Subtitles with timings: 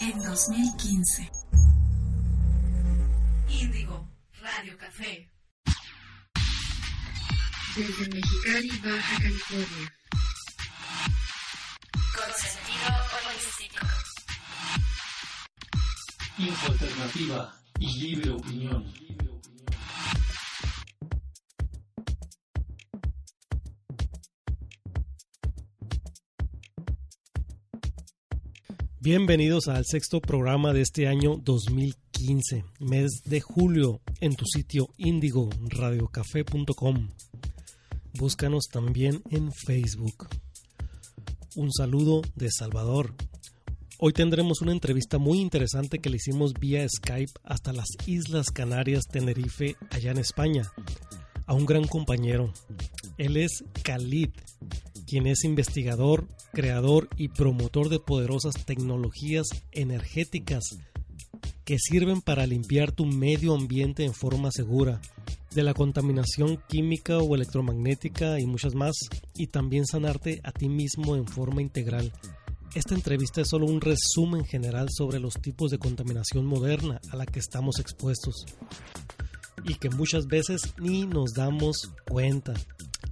[0.00, 1.30] En 2015.
[3.48, 4.08] Índigo,
[4.40, 5.30] Radio Café.
[7.76, 9.94] Desde Mexicali, Baja California.
[12.14, 12.90] Con sentido
[13.28, 13.86] holístico.
[16.38, 18.92] Info alternativa y libre opinión.
[29.04, 35.50] Bienvenidos al sexto programa de este año 2015, mes de julio, en tu sitio índigo
[35.68, 37.10] radiocafé.com.
[38.14, 40.28] Búscanos también en Facebook.
[41.54, 43.12] Un saludo de Salvador.
[43.98, 49.04] Hoy tendremos una entrevista muy interesante que le hicimos vía Skype hasta las Islas Canarias,
[49.04, 50.72] Tenerife, allá en España,
[51.46, 52.52] a un gran compañero.
[53.18, 54.30] Él es Khalid,
[55.06, 60.64] quien es investigador, creador y promotor de poderosas tecnologías energéticas
[61.64, 65.00] que sirven para limpiar tu medio ambiente en forma segura,
[65.54, 68.94] de la contaminación química o electromagnética y muchas más,
[69.36, 72.12] y también sanarte a ti mismo en forma integral.
[72.74, 77.24] Esta entrevista es solo un resumen general sobre los tipos de contaminación moderna a la
[77.24, 78.46] que estamos expuestos
[79.64, 82.54] y que muchas veces ni nos damos cuenta.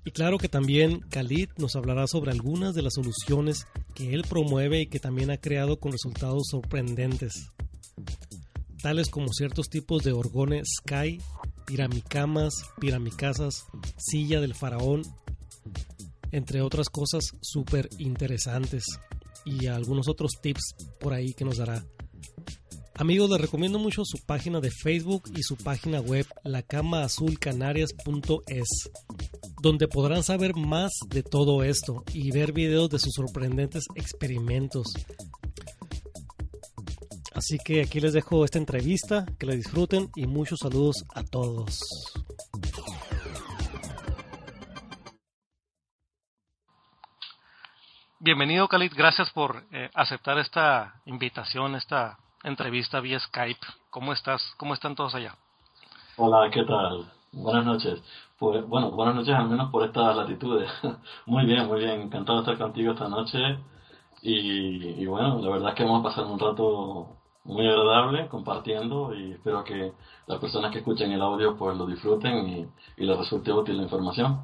[0.04, 4.80] Y claro que también Khalid nos hablará sobre algunas de las soluciones que él promueve
[4.80, 7.50] y que también ha creado con resultados sorprendentes,
[8.82, 11.20] tales como ciertos tipos de orgones Sky,
[11.66, 13.64] piramicamas, piramicasas,
[13.96, 15.02] silla del faraón,
[16.32, 18.84] entre otras cosas súper interesantes
[19.44, 21.84] y algunos otros tips por ahí que nos dará.
[22.94, 28.90] Amigos, les recomiendo mucho su página de Facebook y su página web lacamaazulcanarias.es,
[29.62, 34.92] donde podrán saber más de todo esto y ver videos de sus sorprendentes experimentos.
[37.34, 41.80] Así que aquí les dejo esta entrevista, que la disfruten y muchos saludos a todos.
[48.20, 48.92] Bienvenido, Khalid.
[48.94, 53.66] Gracias por eh, aceptar esta invitación, esta entrevista vía Skype.
[53.90, 54.42] ¿Cómo estás?
[54.56, 55.36] ¿Cómo están todos allá?
[56.16, 57.10] Hola, ¿qué tal?
[57.32, 58.02] Buenas noches.
[58.38, 60.70] Pues, bueno, buenas noches al menos por estas latitudes.
[61.26, 62.02] muy bien, muy bien.
[62.02, 63.38] Encantado de estar contigo esta noche.
[64.22, 69.32] Y, y bueno, la verdad es que hemos pasado un rato muy agradable compartiendo y
[69.32, 69.92] espero que
[70.26, 72.66] las personas que escuchen el audio pues lo disfruten y,
[72.96, 74.42] y les resulte útil la información.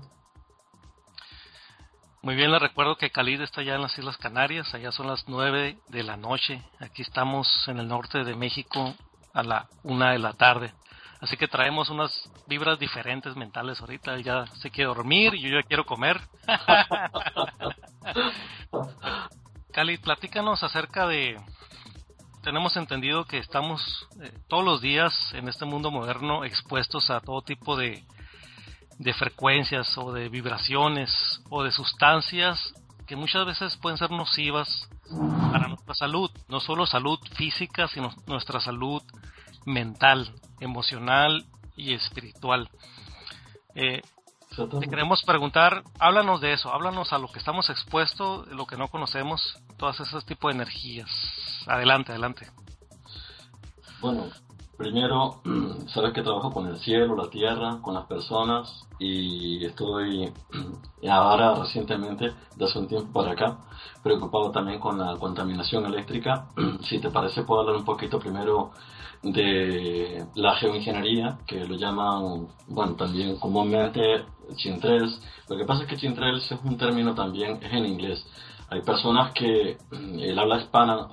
[2.21, 5.29] Muy bien, les recuerdo que Khalid está ya en las Islas Canarias, allá son las
[5.29, 8.93] 9 de la noche, aquí estamos en el norte de México
[9.33, 10.75] a la una de la tarde.
[11.21, 15.63] Así que traemos unas vibras diferentes mentales ahorita, ya se quiere dormir y yo ya
[15.63, 16.21] quiero comer.
[19.73, 21.41] Khalid, platícanos acerca de...
[22.43, 27.43] Tenemos entendido que estamos eh, todos los días en este mundo moderno expuestos a todo
[27.43, 28.05] tipo de,
[28.99, 32.75] de frecuencias o de vibraciones o de sustancias
[33.07, 34.89] que muchas veces pueden ser nocivas
[35.51, 39.03] para nuestra salud, no solo salud física, sino nuestra salud
[39.65, 42.69] mental, emocional y espiritual.
[43.75, 44.03] Eh,
[44.81, 48.89] te queremos preguntar, háblanos de eso, háblanos a lo que estamos expuestos, lo que no
[48.89, 51.09] conocemos, todas esas tipos de energías.
[51.67, 52.51] Adelante, adelante.
[54.01, 54.29] Bueno,
[54.79, 55.41] primero,
[55.89, 60.33] sabes que trabajo con el cielo, la tierra, con las personas, y estoy
[61.11, 63.59] ahora recientemente, de hace un tiempo para acá,
[64.03, 66.47] preocupado también con la contaminación eléctrica.
[66.83, 68.71] si te parece, puedo hablar un poquito primero
[69.21, 74.25] de la geoingeniería, que lo llaman, bueno, también comúnmente
[74.55, 75.21] chintrels.
[75.49, 78.25] Lo que pasa es que chintrels es un término también, es en inglés.
[78.71, 81.09] Hay personas que el habla hispana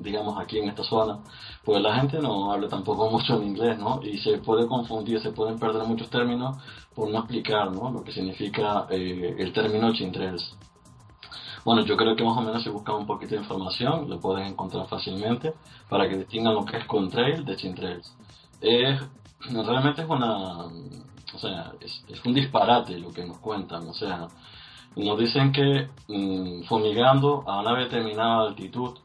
[0.00, 1.20] digamos, aquí en esta zona,
[1.64, 4.00] pues la gente no habla tampoco mucho en inglés, ¿no?
[4.02, 6.56] Y se puede confundir, se pueden perder muchos términos
[6.94, 7.90] por no explicar, ¿no?
[7.90, 10.56] Lo que significa eh, el término chintrails.
[11.64, 14.46] Bueno, yo creo que más o menos si buscan un poquito de información, lo pueden
[14.46, 15.52] encontrar fácilmente
[15.88, 18.16] para que distingan lo que es contrail de chintrails.
[18.60, 19.00] Es,
[19.50, 24.28] realmente es una, o sea, es, es un disparate lo que nos cuentan, o sea,
[24.96, 28.98] nos dicen que mm, fumigando a una determinada altitud,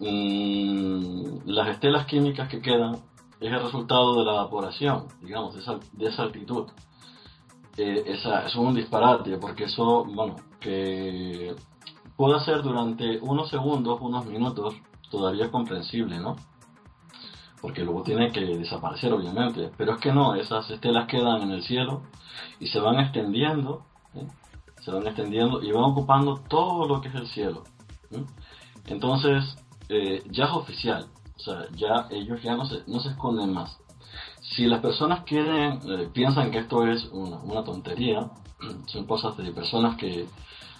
[0.00, 2.96] las estelas químicas que quedan
[3.40, 6.66] es el resultado de la evaporación, digamos, de esa, de esa altitud.
[7.76, 11.54] Eh, esa, es un disparate, porque eso, bueno, que
[12.16, 14.74] puede ser durante unos segundos, unos minutos,
[15.10, 16.36] todavía comprensible, ¿no?
[17.60, 19.70] Porque luego tiene que desaparecer, obviamente.
[19.76, 22.02] Pero es que no, esas estelas quedan en el cielo
[22.60, 24.26] y se van extendiendo, ¿eh?
[24.80, 27.64] se van extendiendo y van ocupando todo lo que es el cielo.
[28.86, 29.56] Entonces,
[29.88, 33.78] eh, ya es oficial, o sea, ya ellos ya no se, no se esconden más.
[34.40, 38.30] Si las personas quieren, eh, piensan que esto es una, una tontería,
[38.86, 40.26] son cosas de personas que,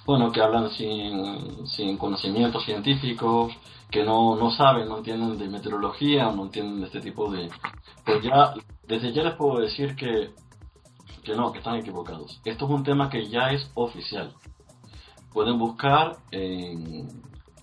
[0.07, 3.55] bueno, que hablan sin, sin conocimientos científicos,
[3.91, 7.49] que no, no saben, no entienden de meteorología, no entienden de este tipo de...
[8.05, 8.55] Pues ya,
[8.87, 10.33] desde ya les puedo decir que,
[11.23, 12.41] que no, que están equivocados.
[12.45, 14.35] Esto es un tema que ya es oficial.
[15.33, 17.09] Pueden buscar en,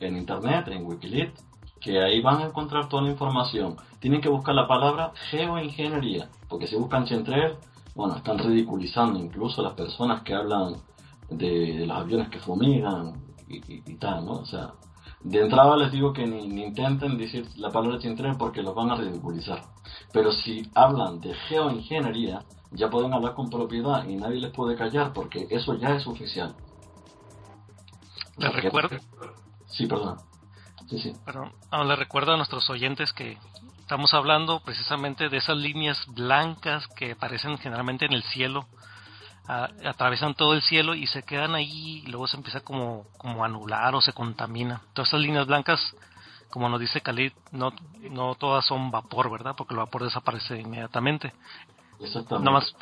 [0.01, 1.45] en internet, en Wikileaks,
[1.80, 3.75] que ahí van a encontrar toda la información.
[4.00, 7.57] Tienen que buscar la palabra geoingeniería, porque si buscan Chentrer,
[7.95, 10.75] bueno, están ridiculizando incluso a las personas que hablan
[11.30, 14.33] de, los aviones que fumigan y, tal, ¿no?
[14.33, 14.74] O sea,
[15.24, 18.95] de entrada les digo que ni, intenten decir la palabra Chentrer porque los van a
[18.95, 19.62] ridiculizar.
[20.13, 25.12] Pero si hablan de geoingeniería, ya pueden hablar con propiedad y nadie les puede callar
[25.13, 26.56] porque eso ya es oficial.
[28.38, 28.97] Les recuerdo,
[29.71, 33.38] Sí, perdón, no, les recuerdo a nuestros oyentes que
[33.79, 38.68] estamos hablando precisamente de esas líneas blancas que aparecen generalmente en el cielo,
[39.47, 43.44] a- atraviesan todo el cielo y se quedan ahí y luego se empieza como, como
[43.44, 44.81] a anular o se contamina.
[44.94, 45.79] Todas esas líneas blancas,
[46.50, 47.71] como nos dice Khalid, no,
[48.09, 49.56] no todas son vapor, ¿verdad?
[49.57, 51.33] Porque el vapor desaparece inmediatamente.
[52.01, 52.51] Exactamente.
[52.51, 52.75] Nada más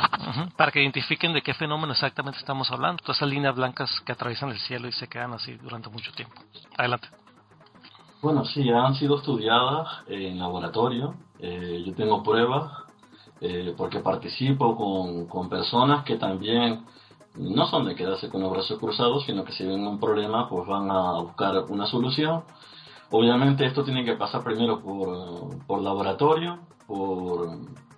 [0.56, 3.02] para que identifiquen de qué fenómeno exactamente estamos hablando.
[3.04, 6.36] Todas esas líneas blancas que atraviesan el cielo y se quedan así durante mucho tiempo.
[6.78, 7.10] Adelante.
[8.22, 11.16] Bueno, sí, han sido estudiadas en laboratorio.
[11.40, 12.72] Eh, yo tengo pruebas
[13.42, 16.86] eh, porque participo con, con personas que también
[17.36, 20.68] no son de quedarse con los brazos cruzados, sino que si ven un problema, pues
[20.68, 22.44] van a buscar una solución.
[23.12, 27.48] Obviamente esto tiene que pasar primero por, por laboratorio, por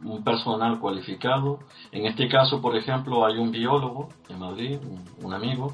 [0.03, 1.59] un personal cualificado.
[1.93, 4.79] En este caso, por ejemplo, hay un biólogo en Madrid,
[5.21, 5.73] un, amigo,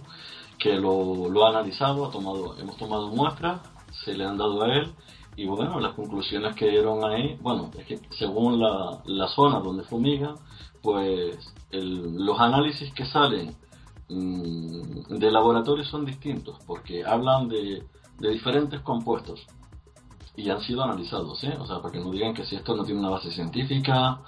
[0.60, 3.62] que lo, ha analizado, ha tomado, hemos tomado muestras,
[4.06, 4.94] se le han dado a él
[5.36, 9.84] y bueno, las conclusiones que dieron ahí, bueno, es que según la, la zona donde
[9.84, 10.36] fumigan,
[10.84, 13.56] pues los análisis que salen
[14.10, 17.84] mm, de laboratorio son distintos porque hablan de,
[18.20, 19.48] de diferentes compuestos
[20.38, 21.58] y han sido analizados, ¿eh?
[21.60, 24.22] O sea, para que no digan que si esto no tiene una base científica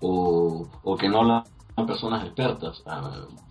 [0.00, 1.44] o, o que no la
[1.86, 2.82] personas expertas.
[2.86, 3.10] Ah,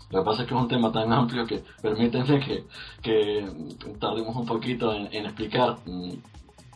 [0.10, 2.68] Lo que pasa es que es un tema tan amplio que permítanme que,
[3.02, 6.14] que tardemos un poquito en, en explicar mm,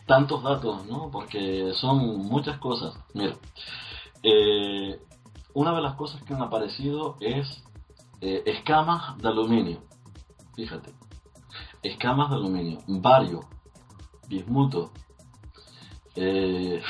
[0.06, 1.10] tantos datos, ¿no?
[1.10, 2.98] Porque son muchas cosas.
[3.14, 3.34] Mira,
[4.22, 5.00] eh,
[5.54, 7.64] una de las cosas que han aparecido es
[8.20, 9.82] eh, escamas de aluminio.
[10.54, 10.92] Fíjate,
[11.82, 13.40] escamas de aluminio, bario,
[14.28, 14.90] bismuto,
[16.16, 16.82] eh,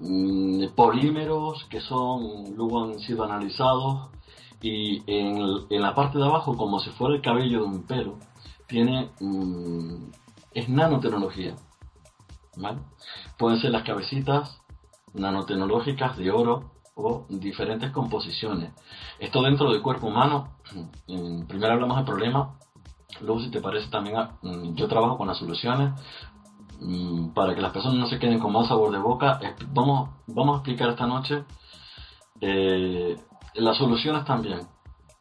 [0.00, 4.10] mm, polímeros que son luego han sido analizados
[4.62, 8.18] y en, la parte de abajo como si fuera el cabello de un pelo
[8.66, 10.10] tiene mm,
[10.52, 11.56] es nanotecnología
[12.56, 12.78] ¿vale?
[13.36, 14.60] pueden ser las cabecitas
[15.14, 18.72] nanotecnológicas de oro o diferentes composiciones.
[19.18, 20.56] Esto dentro del cuerpo humano
[21.06, 22.58] primero hablamos del problema.
[23.20, 25.92] Luego si te parece también mm, yo trabajo con las soluciones
[26.80, 29.38] Mm, para que las personas no se queden con mal sabor de boca,
[29.72, 31.44] vamos, vamos a explicar esta noche
[32.40, 33.16] eh,
[33.54, 34.60] las soluciones también,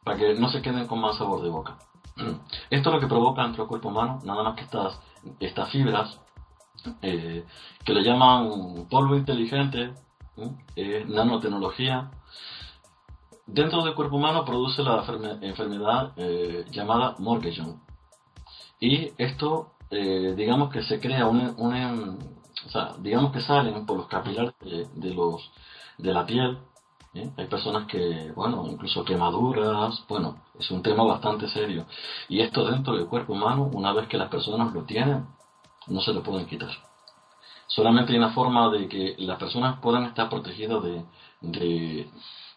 [0.04, 1.78] para que no se queden con mal sabor de boca.
[2.70, 5.00] Esto es lo que provoca nuestro cuerpo humano, nada más que estas,
[5.40, 6.20] estas fibras,
[7.02, 7.46] eh,
[7.86, 9.94] que le llaman polvo inteligente,
[10.76, 11.06] ¿eh?
[11.08, 12.12] Nanotecnología.
[13.46, 16.14] Dentro del cuerpo humano produce la enferme- enfermedad
[16.72, 17.82] llamada Morgellon.
[18.80, 22.18] Y esto eh, digamos que se crea un,
[22.70, 25.52] sea, digamos que salen por los capilares de, de los
[25.98, 26.58] de la piel.
[27.14, 27.30] ¿eh?
[27.38, 31.86] Hay personas que, bueno, incluso quemaduras, bueno, es un tema bastante serio.
[32.30, 35.28] Y esto dentro del cuerpo humano, una vez que las personas lo tienen,
[35.88, 36.72] no se lo pueden quitar.
[37.68, 41.06] Solamente hay una forma de que las personas puedan estar protegidas de,
[41.42, 42.10] de,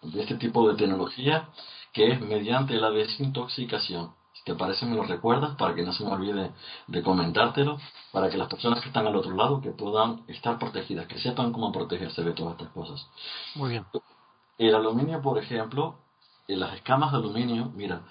[0.03, 1.49] de este tipo de tecnología,
[1.93, 4.16] que es mediante la desintoxicación.
[4.47, 6.53] Te parece, me lo recuerdas para que no se me olvide
[6.87, 7.79] de comentártelo,
[8.13, 11.53] para que las personas que están al otro lado que puedan estar protegidas, que sepan
[11.53, 13.09] cómo protegerse de todas estas cosas.
[13.57, 13.85] Muy bien.
[14.57, 15.97] El aluminio, por ejemplo,
[16.47, 18.03] en las escamas de aluminio, mira,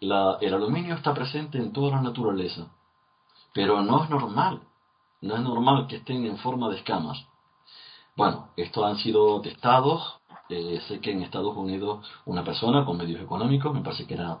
[0.00, 2.66] la, el aluminio está presente en toda la naturaleza,
[3.54, 4.60] pero no es normal,
[5.22, 7.16] no es normal que estén en forma de escamas.
[8.14, 13.22] Bueno, estos han sido testados, eh, sé que en Estados Unidos una persona con medios
[13.22, 14.40] económicos, me parece que era,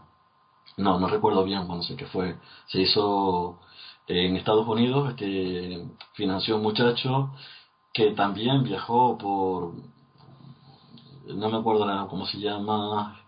[0.76, 3.58] no, no recuerdo bien, bueno, sé que fue, se hizo
[4.06, 7.30] en Estados Unidos, este, financió un muchacho
[7.92, 9.74] que también viajó por,
[11.26, 13.20] no me acuerdo cómo se llama,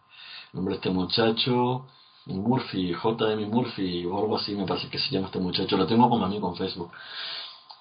[0.52, 1.86] el nombre de este muchacho,
[2.26, 3.46] Murphy, J.M.
[3.46, 6.48] Murphy o algo así me parece que se llama este muchacho, lo tengo como amigo
[6.48, 6.92] en Facebook.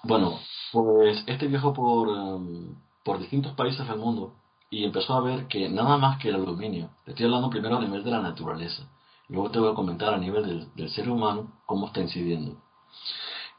[0.02, 0.38] Bueno,
[0.72, 2.74] pues este viajó por, em,
[3.04, 4.34] por distintos países del mundo
[4.70, 8.04] y empezó a ver que nada más que el aluminio, estoy hablando primero a nivel
[8.04, 8.88] de la naturaleza,
[9.30, 12.56] luego te voy a comentar a nivel del, ser humano cómo está incidiendo.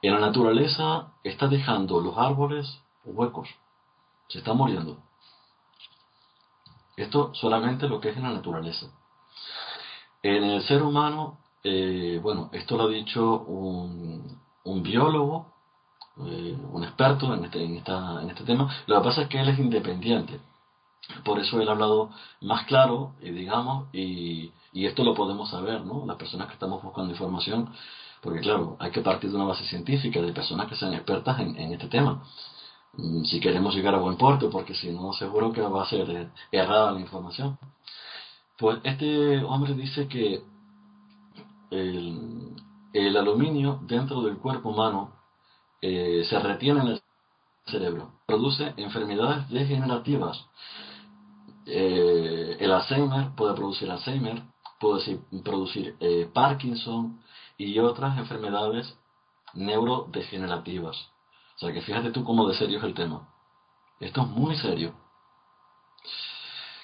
[0.01, 3.47] En la naturaleza está dejando los árboles huecos,
[4.27, 4.97] se está muriendo.
[6.97, 8.87] Esto solamente lo que es en la naturaleza.
[10.21, 15.53] En el ser humano, eh, bueno, esto lo ha dicho un, un biólogo,
[16.17, 18.69] eh, un experto en este, en este tema.
[18.87, 20.39] Lo que pasa es que él es independiente.
[21.23, 25.85] Por eso él ha hablado más claro, y digamos, y, y esto lo podemos saber,
[25.85, 26.05] ¿no?
[26.05, 27.69] Las personas que estamos buscando información,
[28.21, 31.55] porque claro, hay que partir de una base científica, de personas que sean expertas en,
[31.57, 32.23] en este tema
[32.93, 36.09] mm, si queremos llegar a buen puerto, porque si no, seguro que va a ser
[36.09, 37.57] eh, errada la información.
[38.57, 40.43] Pues este hombre dice que
[41.71, 45.13] el, aluminio dentro del cuerpo humano
[45.81, 47.01] eh, se retiene en el
[47.65, 50.45] cerebro, produce enfermedades degenerativas.
[51.73, 54.43] Eh, el Alzheimer puede producir Alzheimer,
[54.79, 57.21] puede producir eh, Parkinson
[57.57, 58.97] y otras enfermedades
[59.53, 60.97] neurodegenerativas.
[61.55, 63.29] O sea que fíjate tú cómo de serio es el tema.
[64.01, 64.93] Esto es muy serio.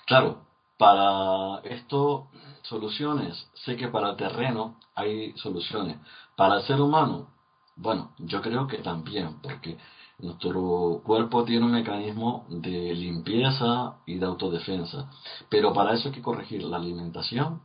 [0.05, 0.45] Claro,
[0.77, 2.29] para esto,
[2.61, 3.49] soluciones.
[3.65, 5.97] Sé que para el terreno hay soluciones.
[6.37, 7.27] Para el ser humano,
[7.75, 9.77] bueno, yo creo que también, porque
[10.19, 15.09] nuestro cuerpo tiene un mecanismo de limpieza y de autodefensa.
[15.49, 17.61] Pero para eso hay que corregir la alimentación.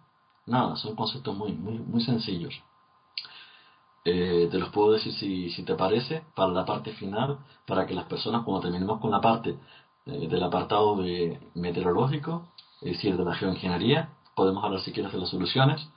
[0.46, 2.54] Nada, son conceptos muy, muy, muy sencillos.
[4.04, 7.94] Eh, te los puedo decir si, si te parece, para la parte final, para que
[7.94, 9.56] las personas, cuando terminemos con la parte
[10.06, 12.48] eh, del apartado de meteorológico,
[12.80, 14.10] es decir, de la geoingeniería.
[14.34, 15.88] Podemos hablar si quieres de las soluciones.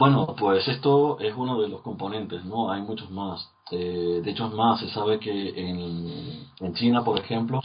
[0.00, 2.72] Bueno, pues esto es uno de los componentes, ¿no?
[2.72, 3.52] Hay muchos más.
[3.70, 7.60] Eh, de hecho, es más, se sabe que en, en China, por ejemplo,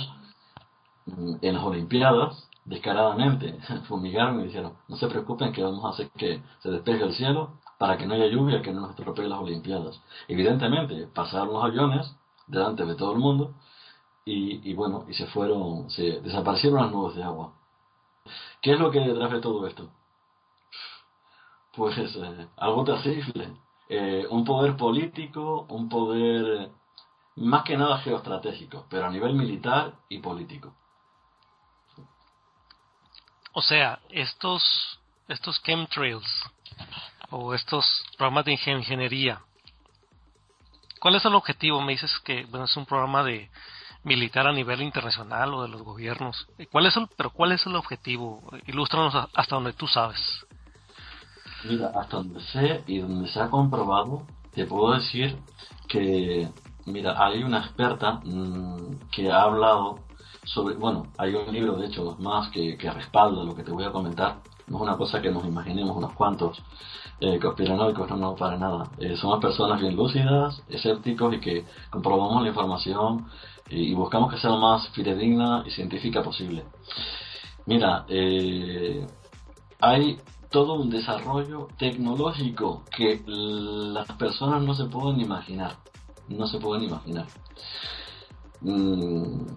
[1.42, 6.42] en las Olimpiadas, descaradamente fumigaron y dijeron, no se preocupen que vamos a hacer que
[6.62, 10.02] se despeje el cielo para que no haya lluvia, que no nos estropee las Olimpiadas.
[10.28, 12.16] Evidentemente, pasaron los aviones
[12.48, 13.54] delante de todo el mundo
[14.26, 17.54] y, y bueno, y se fueron, se desaparecieron las nubes de agua.
[18.62, 19.90] ¿Qué es lo que hay detrás de todo esto?
[21.76, 23.58] Pues eh, algo terrible.
[23.90, 26.72] Eh, un poder político, un poder
[27.36, 30.74] más que nada geoestratégico, pero a nivel militar y político.
[33.54, 36.26] O sea, estos, estos chemtrails
[37.30, 37.86] o estos
[38.18, 39.42] programas de ingeniería,
[41.00, 41.82] ¿cuál es el objetivo?
[41.82, 43.50] Me dices que bueno, es un programa de,
[44.06, 46.48] militar a nivel internacional o de los gobiernos.
[46.72, 48.42] ¿Cuál es el, pero cuál es el objetivo?
[48.68, 50.45] Ilústranos hasta donde tú sabes.
[51.68, 55.38] Mira, hasta donde sé y donde se ha comprobado, te puedo decir
[55.88, 56.50] que,
[56.86, 60.00] mira, hay una experta mmm, que ha hablado
[60.44, 63.84] sobre, bueno, hay un libro de hecho más que, que respalda lo que te voy
[63.84, 66.62] a comentar, no es una cosa que nos imaginemos unos cuantos
[67.20, 68.90] eh, conspiranoicos, no, no, para nada.
[68.98, 73.28] Eh, somos personas bien lúcidas, escépticos y que comprobamos la información
[73.70, 76.66] y buscamos que sea lo más fidedigna y científica posible.
[77.66, 79.08] Mira, eh,
[79.80, 80.20] hay
[80.56, 85.76] todo un desarrollo tecnológico que las personas no se pueden imaginar.
[86.30, 87.28] No se pueden imaginar.
[88.62, 89.48] Mm,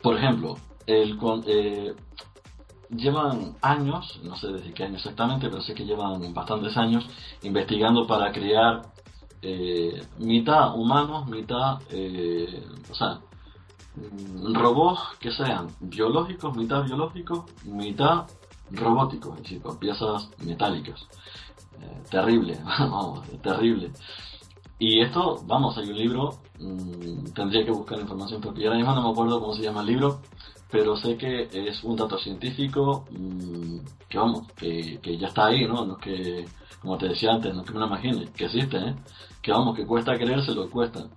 [0.00, 1.96] por ejemplo, el, eh,
[2.90, 7.04] llevan años, no sé desde qué año exactamente, pero sé que llevan bastantes años
[7.42, 8.82] investigando para crear
[9.42, 13.18] eh, mitad humanos, mitad, eh, o sea,
[13.96, 18.28] mm, robots que sean biológicos, mitad biológicos, mitad
[18.70, 21.00] robóticos, es decir, con piezas metálicas.
[21.80, 23.92] Eh, terrible, vamos, terrible.
[24.78, 29.02] Y esto, vamos, hay un libro, mmm, tendría que buscar información porque ahora mismo no
[29.02, 30.20] me acuerdo cómo se llama el libro,
[30.70, 35.66] pero sé que es un dato científico mmm, que vamos, que, que, ya está ahí,
[35.66, 35.84] ¿no?
[35.84, 36.44] No es que,
[36.80, 38.94] como te decía antes, no es que me lo imagine, que existe, ¿eh?
[39.42, 41.08] Que vamos, que cuesta creérselo, cuesta.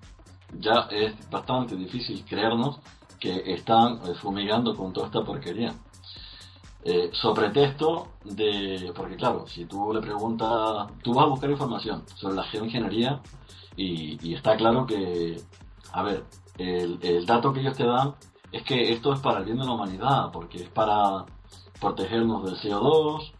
[0.60, 2.79] Ya es bastante difícil creernos
[3.19, 5.74] que están eh, fumigando con toda esta porquería.
[6.86, 12.04] Eh, sobre texto de, porque claro, si tú le preguntas, tú vas a buscar información
[12.16, 13.22] sobre la geoingeniería
[13.75, 15.42] y, está claro que,
[15.94, 16.24] a ver,
[16.58, 18.13] el, dato que ellos te dan
[18.52, 21.25] es que esto es para el bien de la humanidad, porque es para
[21.80, 23.32] protegernos del CO2,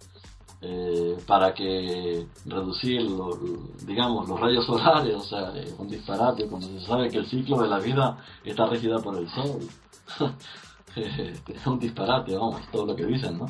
[0.62, 3.38] eh, para que reducir, lo-
[3.86, 7.62] digamos, los rayos solares, o sea, es un disparate, cuando se sabe que el ciclo
[7.62, 9.60] de la vida está regida por el sol.
[10.96, 13.50] es un disparate, vamos, todo lo que dicen, ¿no?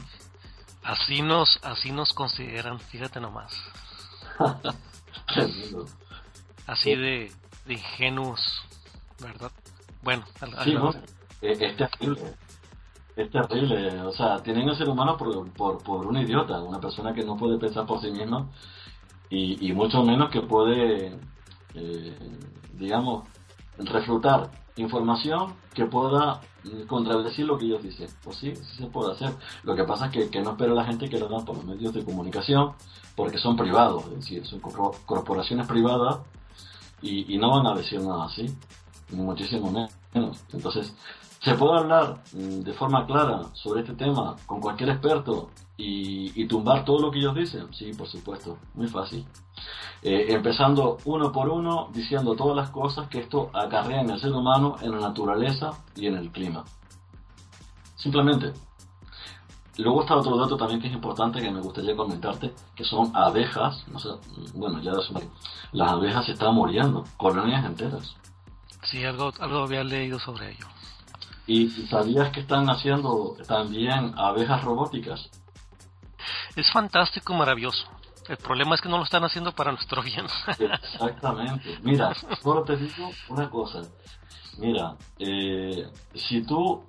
[0.84, 3.54] Así nos, así nos consideran, fíjate nomás.
[6.68, 7.32] Así de,
[7.66, 8.40] de ingenuos,
[9.20, 9.52] ¿verdad?
[10.02, 10.92] Bueno, al- Sí, ¿no?
[11.42, 12.34] Eh, Es terrible.
[13.16, 14.02] Es terrible.
[14.02, 17.38] O sea, tienen al ser humano por, por, por un idiota, una persona que no
[17.38, 18.50] puede pensar por sí misma
[19.30, 21.20] y, y mucho menos que puede,
[21.76, 22.18] eh,
[22.74, 23.28] digamos,
[23.78, 28.08] refutar información que pueda mm, contradecir lo que ellos dicen.
[28.24, 29.34] Pues sí, sí se puede hacer.
[29.64, 31.66] Lo que pasa es que, que no espera la gente que lo hagan por los
[31.66, 32.74] medios de comunicación
[33.16, 36.18] porque son privados, es decir, son corpo- corporaciones privadas
[37.02, 38.46] y, y no van a decir nada así,
[39.12, 40.40] muchísimo menos.
[40.54, 40.94] Entonces,
[41.44, 46.86] ¿se puede hablar mm, de forma clara sobre este tema con cualquier experto y, tumbar
[46.86, 47.74] todo lo que ellos dicen?
[47.74, 49.26] Sí, por supuesto, muy fácil.
[50.02, 54.32] Eh, empezando uno por uno, diciendo todas las cosas que esto acarrea en el ser
[54.32, 56.64] humano, en la naturaleza y en el clima.
[57.96, 58.54] Simplemente.
[59.78, 63.84] Luego está otro dato también que es importante que me gustaría comentarte, que son abejas,
[63.88, 64.10] no sé,
[64.54, 64.92] bueno, ya
[65.72, 68.16] las abejas se están muriendo, colonias enteras.
[68.84, 70.68] sí, algo, algo había leído sobre ello.
[71.46, 75.30] ¿Y sabías que están haciendo también abejas robóticas?
[76.56, 77.88] Es fantástico, maravilloso.
[78.30, 80.26] El problema es que no lo están haciendo para nuestro bien.
[80.58, 81.78] Exactamente.
[81.84, 83.82] Mira, solo te digo una cosa.
[84.58, 86.86] Mira, eh, si tú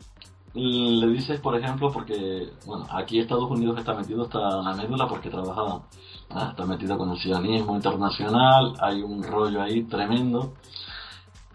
[0.55, 5.29] le dices, por ejemplo, porque, bueno, aquí Estados Unidos está metido hasta la médula porque
[5.29, 5.83] trabaja,
[6.31, 10.55] ah, está metido con el sionismo internacional, hay un rollo ahí tremendo.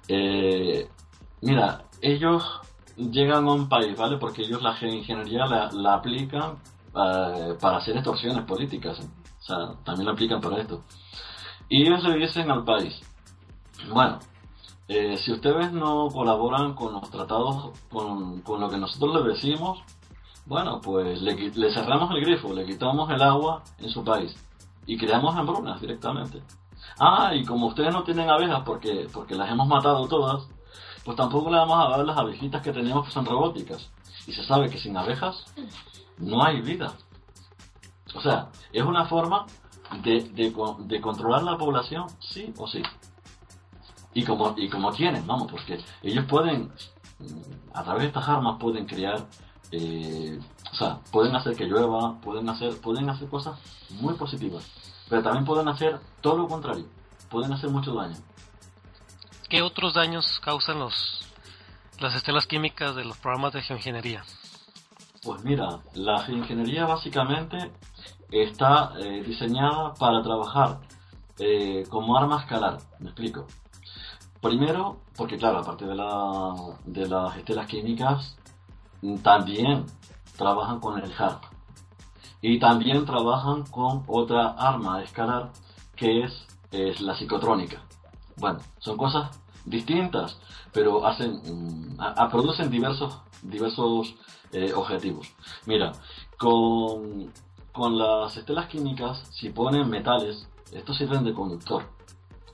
[0.10, 0.89] Eh,
[1.41, 2.43] mira, ellos
[2.99, 4.17] llegan a un país, ¿vale?
[4.17, 6.57] Porque ellos la geoingeniería la, la aplican
[6.95, 8.99] eh, para hacer extorsiones políticas.
[8.99, 10.83] O sea, también la aplican para esto.
[11.69, 12.99] Y ellos le dicen al país,
[13.91, 14.19] bueno,
[14.88, 19.79] eh, si ustedes no colaboran con los tratados, con, con lo que nosotros les decimos,
[20.45, 24.35] bueno, pues le, le cerramos el grifo, le quitamos el agua en su país
[24.88, 26.41] y creamos hambrunas directamente.
[26.99, 30.47] Ah, y como ustedes no tienen abejas porque, porque las hemos matado todas,
[31.03, 33.89] pues tampoco le vamos a dar las abejitas que tenemos que son robóticas.
[34.27, 35.45] Y se sabe que sin abejas
[36.17, 36.93] no hay vida.
[38.15, 39.45] O sea, es una forma
[40.03, 42.81] de, de, co- de controlar la población, sí o sí.
[44.13, 46.71] Y como, y como tienen, vamos, porque ellos pueden,
[47.19, 49.25] mm, a través de estas armas pueden crear,
[49.71, 50.39] eh,
[50.71, 53.59] o sea, pueden hacer que llueva, pueden hacer, pueden hacer cosas
[54.01, 54.65] muy positivas,
[55.07, 56.85] pero también pueden hacer todo lo contrario,
[57.29, 58.17] pueden hacer mucho daño.
[59.49, 61.25] ¿Qué otros daños causan los
[61.99, 64.23] las estelas químicas de los programas de geoingeniería?
[65.23, 67.71] Pues mira, la geoingeniería básicamente
[68.31, 70.79] está eh, diseñada para trabajar
[71.39, 73.47] eh, como arma escalar, me explico.
[74.39, 76.53] Primero, porque claro, aparte de, la,
[76.85, 78.38] de las estelas químicas,
[79.23, 79.88] también
[80.38, 81.43] trabajan con el HARP.
[82.41, 85.51] Y también trabajan con otra arma escalar
[85.95, 87.81] que es, es la psicotrónica.
[88.39, 90.39] Bueno, son cosas distintas,
[90.73, 91.97] pero hacen, mm,
[92.32, 94.15] producen diversos, diversos
[94.52, 95.28] eh, objetivos.
[95.65, 95.91] Mira,
[96.38, 97.32] con,
[97.71, 101.84] con las estelas químicas, si ponen metales, estos sirven de conductor,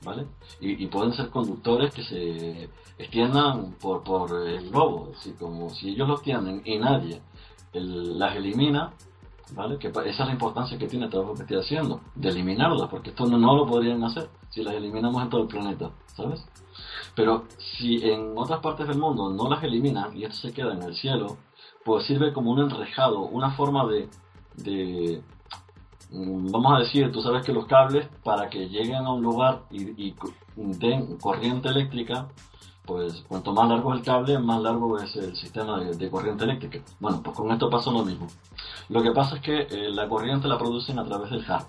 [0.04, 0.26] ¿vale?
[0.60, 5.90] Y, pueden ser conductores que se extiendan por, por el globo, es decir, como si
[5.90, 7.20] ellos los tienen y nadie
[7.72, 8.92] las elimina,
[9.52, 9.78] ¿vale?
[9.78, 13.10] Que esa es la importancia que tiene el trabajo que estoy haciendo, de eliminarlas, porque
[13.10, 16.42] esto no lo podrían hacer si las eliminamos en todo el planeta, ¿sabes?
[17.14, 20.82] Pero si en otras partes del mundo no las eliminan y esto se queda en
[20.82, 21.36] el cielo,
[21.84, 24.08] pues sirve como un enrejado, una forma de,
[24.56, 25.22] de
[26.10, 29.64] mm, vamos a decir, tú sabes que los cables para que lleguen a un lugar
[29.70, 30.14] y,
[30.56, 32.28] den corriente eléctrica,
[32.86, 36.44] pues cuanto más largo es el cable, más largo es el sistema de, de corriente
[36.44, 36.80] eléctrica.
[36.98, 38.26] Bueno, pues con esto pasa lo mismo.
[38.88, 41.68] Lo que pasa es que eh, la corriente la producen a través del HARP.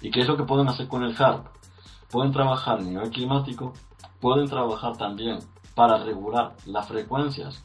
[0.00, 1.46] ¿Y qué es lo que pueden hacer con el HARP?
[2.10, 3.72] Pueden trabajar a nivel climático,
[4.20, 5.38] pueden trabajar también
[5.74, 7.64] para regular las frecuencias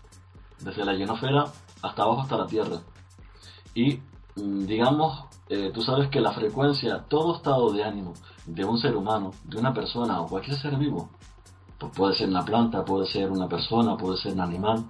[0.60, 1.46] desde la ionosfera
[1.82, 2.82] hasta abajo hasta la Tierra.
[3.74, 4.02] Y
[4.36, 8.14] mm, digamos, eh, tú sabes que la frecuencia, todo estado de ánimo
[8.46, 11.10] de un ser humano, de una persona o cualquier ser vivo,
[11.78, 14.86] pues puede ser una planta, puede ser una persona, puede ser un animal,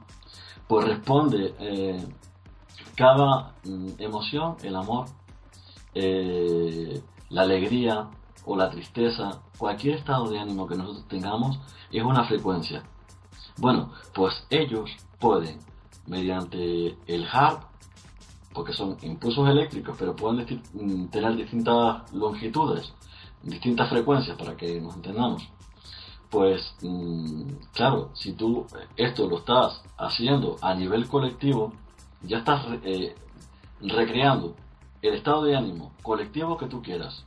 [0.68, 2.06] pues responde eh,
[2.96, 5.06] cada mm, emoción, el amor,
[5.94, 8.10] eh, la alegría
[8.46, 11.60] o la tristeza, cualquier estado de ánimo que nosotros tengamos
[11.91, 12.84] es una frecuencia.
[13.58, 14.89] Bueno, pues ellos
[15.20, 15.60] pueden,
[16.08, 17.63] mediante el HARP,
[18.54, 22.94] porque son impulsos eléctricos, pero pueden mm, tener distintas longitudes,
[23.44, 25.48] distintas frecuencias para que nos entendamos.
[26.30, 28.65] Pues mm, claro, si tú
[28.96, 31.74] esto lo estás haciendo a nivel colectivo,
[32.24, 33.15] ya estás eh,
[33.82, 34.56] recreando
[35.02, 37.26] el estado de ánimo colectivo que tú quieras.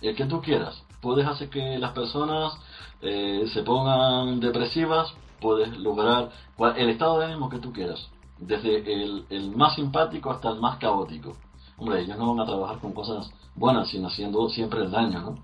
[0.00, 0.82] El que tú quieras.
[1.00, 2.52] Puedes hacer que las personas
[3.00, 6.30] eh, se pongan depresivas, puedes lograr
[6.76, 8.08] el estado de ánimo que tú quieras.
[8.38, 11.36] Desde el, el más simpático hasta el más caótico.
[11.76, 15.38] Hombre, ellos no van a trabajar con cosas buenas, sino haciendo siempre el daño, ¿no?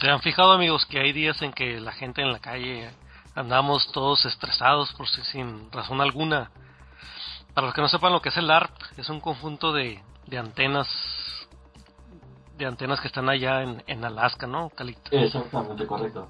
[0.00, 2.90] ¿Se han fijado, amigos, que hay días en que la gente en la calle
[3.34, 6.50] andamos todos estresados por si- sin razón alguna?
[7.54, 10.38] Para los que no sepan lo que es el ARP, es un conjunto de, de
[10.38, 10.88] antenas
[12.56, 15.10] de antenas que están allá en, en Alaska, ¿no, Calito?
[15.10, 16.28] Exactamente, correcto.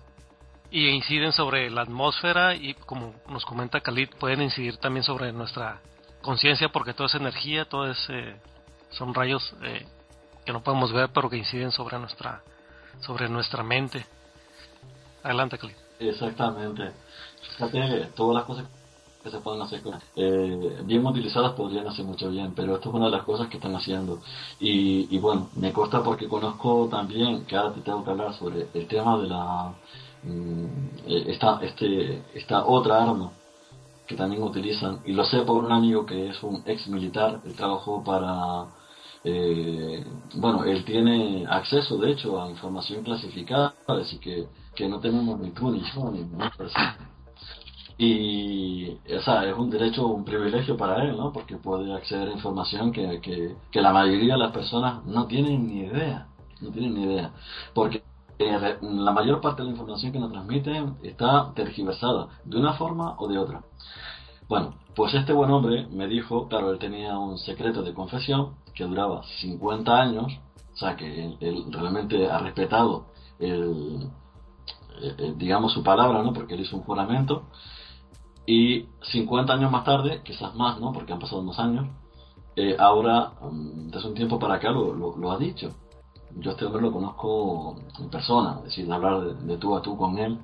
[0.71, 5.81] Y inciden sobre la atmósfera y, como nos comenta Khalid, pueden incidir también sobre nuestra
[6.23, 8.41] conciencia porque todo es energía, todo es, eh,
[8.91, 9.87] son rayos eh,
[10.45, 12.43] que no podemos ver pero que inciden sobre nuestra
[13.01, 14.05] sobre nuestra mente.
[15.23, 15.77] Adelante, Khalid.
[16.01, 16.93] Exactamente.
[17.57, 18.67] Fíjate, todas las cosas
[19.31, 23.07] se pueden hacer con, eh, bien utilizadas podrían hacer mucho bien, pero esto es una
[23.07, 24.21] de las cosas que están haciendo.
[24.61, 28.69] Y, y bueno, me consta porque conozco también, que ahora te tengo que hablar sobre
[28.75, 29.75] el tema de la
[30.23, 30.65] mm,
[31.07, 33.33] eh, esta, este, esta otra arma
[34.07, 37.55] que también utilizan, y lo sé por un amigo que es un ex militar, él
[37.55, 38.67] trabajó para
[39.25, 45.41] eh, bueno, él tiene acceso, de hecho, a información clasificada, así que, que no tenemos
[45.41, 47.14] ni tú ni yo ni ninguna persona.
[47.97, 51.33] Y, o sea, es un derecho, un privilegio para él, ¿no?
[51.33, 55.67] Porque puede acceder a información que, que, que la mayoría de las personas no tienen
[55.69, 56.27] ni idea,
[56.61, 57.31] no tienen ni idea.
[57.73, 58.03] Porque
[58.39, 63.15] eh, la mayor parte de la información que nos transmiten está tergiversada, de una forma
[63.19, 63.63] o de otra.
[64.49, 68.85] Bueno, pues este buen hombre me dijo, claro, él tenía un secreto de confesión que
[68.85, 70.33] duraba 50 años,
[70.73, 73.07] o sea que él, él realmente ha respetado
[73.39, 74.09] el,
[75.01, 76.33] eh, eh, digamos su palabra, ¿no?
[76.33, 77.45] Porque él hizo un juramento
[78.47, 80.93] y 50 años más tarde, quizás más, ¿no?
[80.93, 81.87] Porque han pasado unos años,
[82.57, 85.75] eh, ahora, mm, desde un tiempo para acá lo, lo, ha dicho.
[86.37, 89.83] Yo este hombre lo conozco en persona, es decir, de hablar de, de tú a
[89.83, 90.39] tú con él.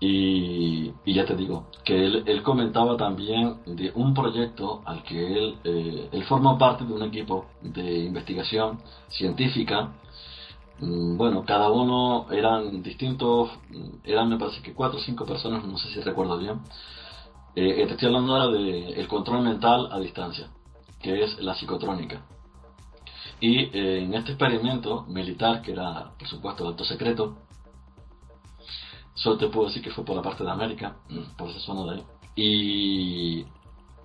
[0.00, 5.38] Y, y ya te digo, que él, él comentaba también de un proyecto al que
[5.38, 9.92] él, eh, él forma parte de un equipo de investigación científica.
[10.82, 13.50] Mm, Bueno, cada uno eran distintos,
[14.04, 16.60] eran me parece que cuatro o cinco personas, no sé si recuerdo bien.
[17.54, 20.48] Eh, te estoy hablando ahora de el control mental a distancia,
[21.00, 22.22] que es la psicotrónica.
[23.40, 27.36] Y eh, en este experimento militar, que era por supuesto alto secreto,
[29.14, 31.92] Solo te puedo decir que fue por la parte de América, mm, por esa zona
[31.92, 32.04] de ahí.
[32.34, 33.46] Y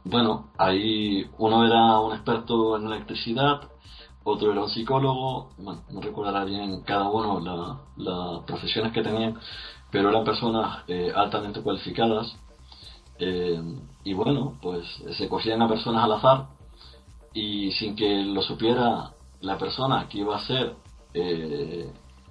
[0.03, 3.61] bueno, ahí uno era un experto en electricidad,
[4.29, 9.39] otro era un psicólogo, bueno, no recordará bien cada uno la- las profesiones que tenían,
[9.91, 12.35] pero eran personas eh, altamente cualificadas.
[13.19, 13.59] Eh,
[14.03, 14.85] y bueno, pues
[15.17, 16.47] se cogían a personas al azar
[17.33, 19.11] y sin que lo supiera
[19.41, 20.75] la persona que iba a ser,
[21.13, 21.89] eh,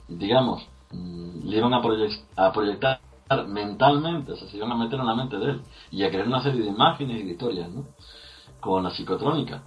[0.08, 3.00] digamos, mm, le iban a, proyec- a proyectar
[3.48, 6.28] mentalmente, o sea, se iban a meter en la mente de él y a crear
[6.28, 7.86] una serie de imágenes y de historias, ¿no?
[8.60, 9.62] Con la psicotrónica.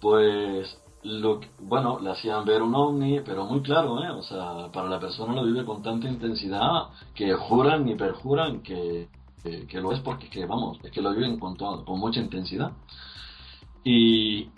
[0.00, 4.10] Pues, lo que- bueno, le hacían ver un ovni, pero muy claro, ¿eh?
[4.10, 9.08] O sea, para la persona lo vive con tanta intensidad que juran y perjuran que,
[9.42, 12.20] que, que lo es porque, que, vamos, es que lo viven con, toda- con mucha
[12.20, 12.72] intensidad.
[13.84, 14.48] Y,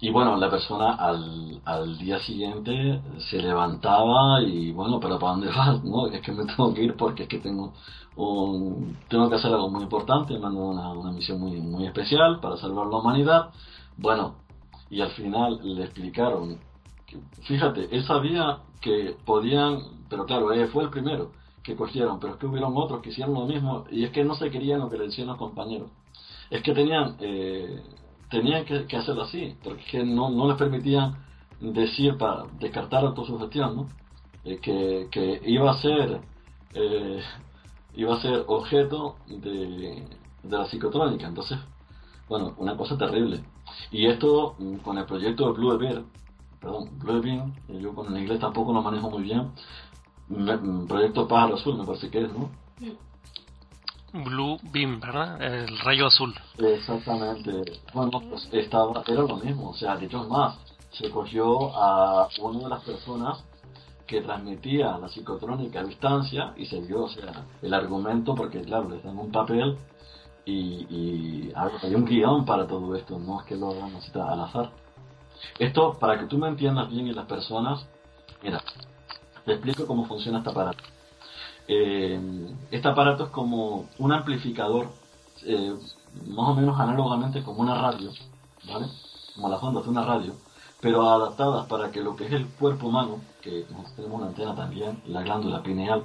[0.00, 5.48] y bueno, la persona al, al día siguiente se levantaba y bueno, pero ¿para dónde
[5.56, 5.82] vas?
[5.84, 7.72] No, es que me tengo que ir porque es que tengo
[8.16, 12.56] un, tengo que hacer algo muy importante, mando una, una misión muy, muy especial para
[12.56, 13.50] salvar la humanidad.
[13.96, 14.36] Bueno,
[14.90, 16.58] y al final le explicaron,
[17.42, 22.38] fíjate, él sabía que podían, pero claro, él fue el primero que cogieron, pero es
[22.38, 24.98] que hubieron otros que hicieron lo mismo y es que no se querían lo que
[24.98, 25.90] le decían los compañeros.
[26.50, 27.82] Es que tenían, eh,
[28.30, 31.16] tenían que, que hacerlo así, porque es que no, no les permitían
[31.60, 33.88] decir para descartar autosugestión, ¿no?
[34.44, 36.20] Eh, que, que iba a ser
[36.74, 37.20] eh,
[37.96, 40.06] iba a ser objeto de,
[40.42, 41.26] de la psicotrónica.
[41.26, 41.58] Entonces,
[42.28, 43.42] bueno, una cosa terrible.
[43.90, 46.02] Y esto mm, con el proyecto de Blue Bear,
[46.60, 49.50] perdón, Blue Beam, eh, yo con el inglés tampoco lo manejo muy bien.
[50.28, 52.50] Me- mm, proyecto Pájaro Azul, me parece que es, ¿no?
[54.24, 55.42] blue beam, ¿verdad?
[55.42, 56.34] El rayo azul.
[56.56, 57.80] Exactamente.
[57.92, 60.56] Bueno, pues estaba, era lo mismo, o sea, de hecho más,
[60.90, 63.44] se cogió a una de las personas
[64.06, 68.88] que transmitía la psicotrónica a distancia y se vio, o sea, el argumento, porque claro,
[68.88, 69.76] les dan un papel
[70.46, 74.40] y, y hay un guion para todo esto, no es que lo hagan así al
[74.40, 74.70] azar.
[75.58, 77.86] Esto, para que tú me entiendas bien y las personas,
[78.42, 78.62] mira,
[79.44, 80.84] te explico cómo funciona este aparato.
[81.68, 82.20] Eh,
[82.70, 84.88] este aparato es como un amplificador,
[85.44, 85.74] eh,
[86.26, 88.12] más o menos análogamente como una radio,
[88.68, 88.86] ¿vale?
[89.34, 90.32] Como las ondas de una radio,
[90.80, 95.02] pero adaptadas para que lo que es el cuerpo humano, que tenemos una antena también,
[95.06, 96.04] la glándula pineal,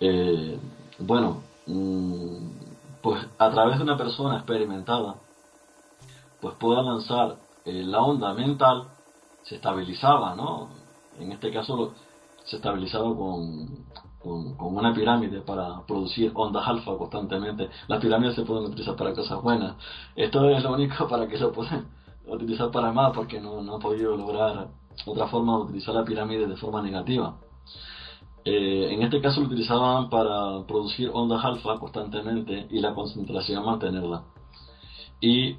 [0.00, 0.58] eh,
[0.98, 2.65] bueno, mm,
[3.06, 5.14] pues a través de una persona experimentada,
[6.40, 8.88] pues pueda lanzar la onda mental,
[9.44, 10.70] se estabilizaba, ¿no?
[11.16, 11.94] En este caso
[12.42, 13.86] se estabilizaba con,
[14.18, 17.70] con, una pirámide para producir ondas alfa constantemente.
[17.86, 19.76] Las pirámides se pueden utilizar para cosas buenas.
[20.16, 21.86] Esto es lo único para que se pueden
[22.26, 24.66] utilizar para más porque no, no ha podido lograr
[25.06, 27.36] otra forma de utilizar la pirámide de forma negativa.
[28.48, 34.22] Eh, en este caso lo utilizaban para producir ondas alfa constantemente y la concentración mantenerla.
[35.20, 35.56] Y,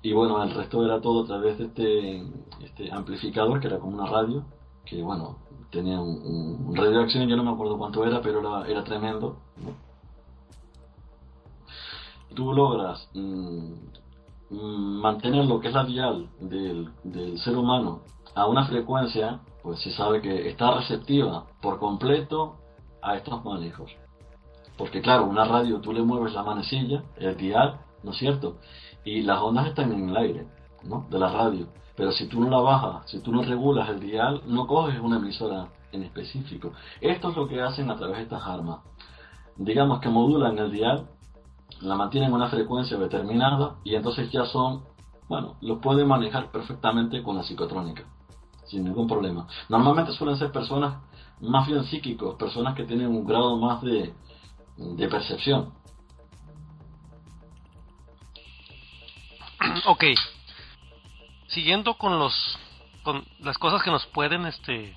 [0.00, 2.22] y bueno, el resto era todo a través de este,
[2.64, 4.46] este amplificador que era como una radio,
[4.86, 5.40] que bueno,
[5.70, 9.36] tenía un, radio de acción, yo no me acuerdo cuánto era, pero era, era tremendo.
[12.34, 13.74] Tú logras mm,
[14.48, 18.00] mm, mantener lo que es la dial del, del ser humano
[18.34, 22.56] a una frecuencia, pues se sabe que está receptiva por completo
[23.00, 23.90] a estos manejos.
[24.76, 28.58] Porque claro, una radio tú le mueves la manecilla, el dial, ¿no es cierto?
[29.04, 30.46] Y las ondas están en el aire,
[30.84, 31.06] ¿no?
[31.10, 31.68] De la radio.
[31.94, 35.18] Pero si tú no la bajas, si tú no regulas el dial, no coges una
[35.18, 36.72] emisora en específico.
[37.00, 38.80] Esto es lo que hacen a través de estas armas.
[39.56, 41.08] Digamos que modulan el dial,
[41.80, 44.84] la mantienen en una frecuencia determinada y entonces ya son,
[45.28, 48.04] bueno, lo pueden manejar perfectamente con la psicotrónica,
[48.72, 49.46] sin ningún problema.
[49.68, 51.02] Normalmente suelen ser personas
[51.40, 54.14] más bien psíquicos, personas que tienen un grado más de,
[54.76, 55.72] de percepción.
[59.86, 60.04] Ok,
[61.48, 62.58] siguiendo con los
[63.04, 64.96] con las cosas que nos pueden este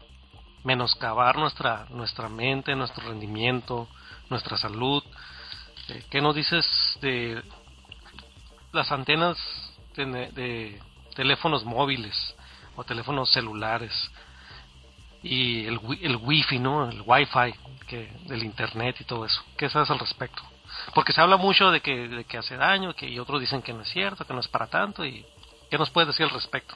[0.63, 3.87] menoscabar nuestra nuestra mente, nuestro rendimiento,
[4.29, 5.03] nuestra salud.
[5.89, 6.65] Eh, ¿Qué nos dices
[7.01, 7.43] de
[8.71, 9.37] las antenas
[9.95, 10.81] de,
[11.15, 12.35] teléfonos móviles
[12.75, 13.91] o teléfonos celulares
[15.23, 16.89] y el, el wifi, ¿no?
[16.89, 17.53] El wifi
[17.87, 19.41] que del internet y todo eso.
[19.57, 20.41] ¿Qué sabes al respecto?
[20.93, 23.73] Porque se habla mucho de que, de que hace daño, que y otros dicen que
[23.73, 25.25] no es cierto, que no es para tanto y
[25.69, 26.75] ¿Qué nos puedes decir al respecto?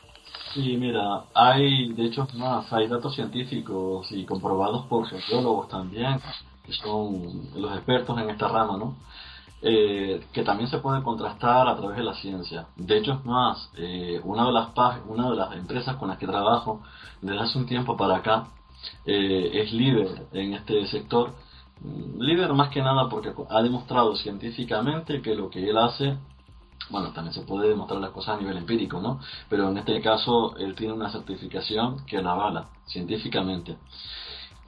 [0.54, 6.20] Sí, mira, hay, de hecho, más, hay datos científicos y comprobados por sociólogos también,
[6.66, 8.98] que son los expertos en esta rama, ¿no?
[9.62, 12.68] Eh, que también se puede contrastar a través de la ciencia.
[12.78, 14.70] De hecho, es más, eh, una, de las
[15.08, 16.82] una de las empresas con las que trabajo
[17.22, 18.48] desde hace un tiempo para acá
[19.06, 21.34] eh, es líder en este sector.
[22.18, 26.18] Líder más que nada porque ha demostrado científicamente que lo que él hace
[26.90, 29.20] bueno, también se puede demostrar las cosas a nivel empírico, ¿no?
[29.50, 33.78] Pero en este caso él tiene una certificación que la avala científicamente.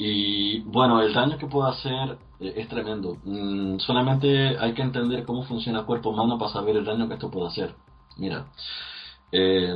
[0.04, 3.18] Y bueno, el daño que puede hacer eh, es tremendo.
[3.24, 7.14] Mm, solamente hay que entender cómo funciona el cuerpo humano para saber el daño que
[7.14, 7.76] esto puede hacer.
[8.18, 8.48] Mira,
[9.32, 9.76] eh,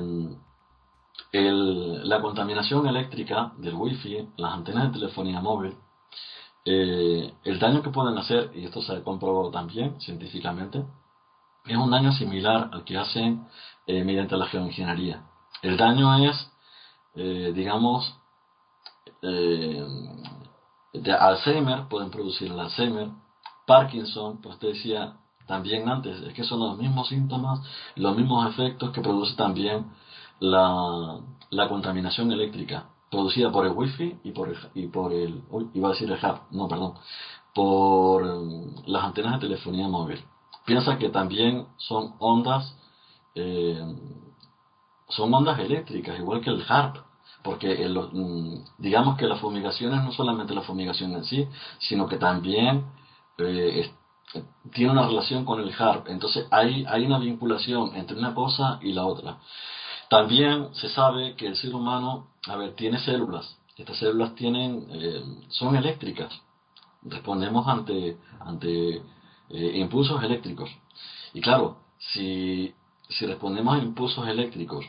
[1.31, 5.75] la contaminación eléctrica del wifi, las antenas de telefonía móvil,
[6.65, 10.83] eh, el daño que pueden hacer, y esto se ha comprobado también científicamente,
[11.65, 13.45] es un daño similar al que hacen
[13.85, 15.23] eh, mediante la geoingeniería.
[15.61, 16.51] El daño es,
[17.13, 18.24] eh, digamos,
[19.21, 19.85] eh,
[20.93, 23.09] de Alzheimer, pueden producir el Alzheimer,
[23.65, 27.59] Parkinson, pues te decía también antes, es que son los mismos síntomas,
[27.95, 29.91] los mismos efectos que produce también
[30.39, 35.87] la, la contaminación eléctrica producida por el wifi y por el, y por el iba
[35.87, 36.95] a decir el hub, no, perdón,
[37.53, 38.25] por
[38.87, 40.19] las antenas de telefonía móvil.
[40.65, 42.75] Piensa que también son ondas,
[43.35, 43.81] eh,
[45.09, 46.97] son ondas eléctricas, igual que el HARP,
[47.45, 52.85] porque mm, digamos que las fumigaciones no solamente la fumigación en sí, sino que también
[53.37, 53.91] eh,
[54.73, 56.07] tiene una relación con el HARP.
[56.09, 59.37] Entonces hay, hay una vinculación entre una cosa y la otra.
[60.09, 63.59] También se sabe que el ser humano, a ver, tiene células.
[63.77, 66.33] Estas células tienen, eh, son eléctricas.
[67.03, 68.95] Respondemos ante, ante
[69.49, 70.71] eh, impulsos eléctricos.
[71.33, 72.73] Y claro, si,
[73.07, 74.83] si respondemos a impulsos eléctricos,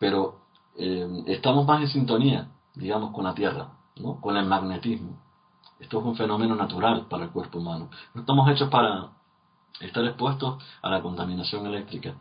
[0.00, 0.47] pero
[0.78, 4.20] eh, estamos más en sintonía, digamos, con la Tierra, ¿no?
[4.20, 5.20] con el magnetismo,
[5.80, 7.90] Esto es un fenómeno natural para el cuerpo humano.
[8.14, 9.10] No estamos hechos para
[9.80, 12.14] estar expuestos a la contaminación eléctrica,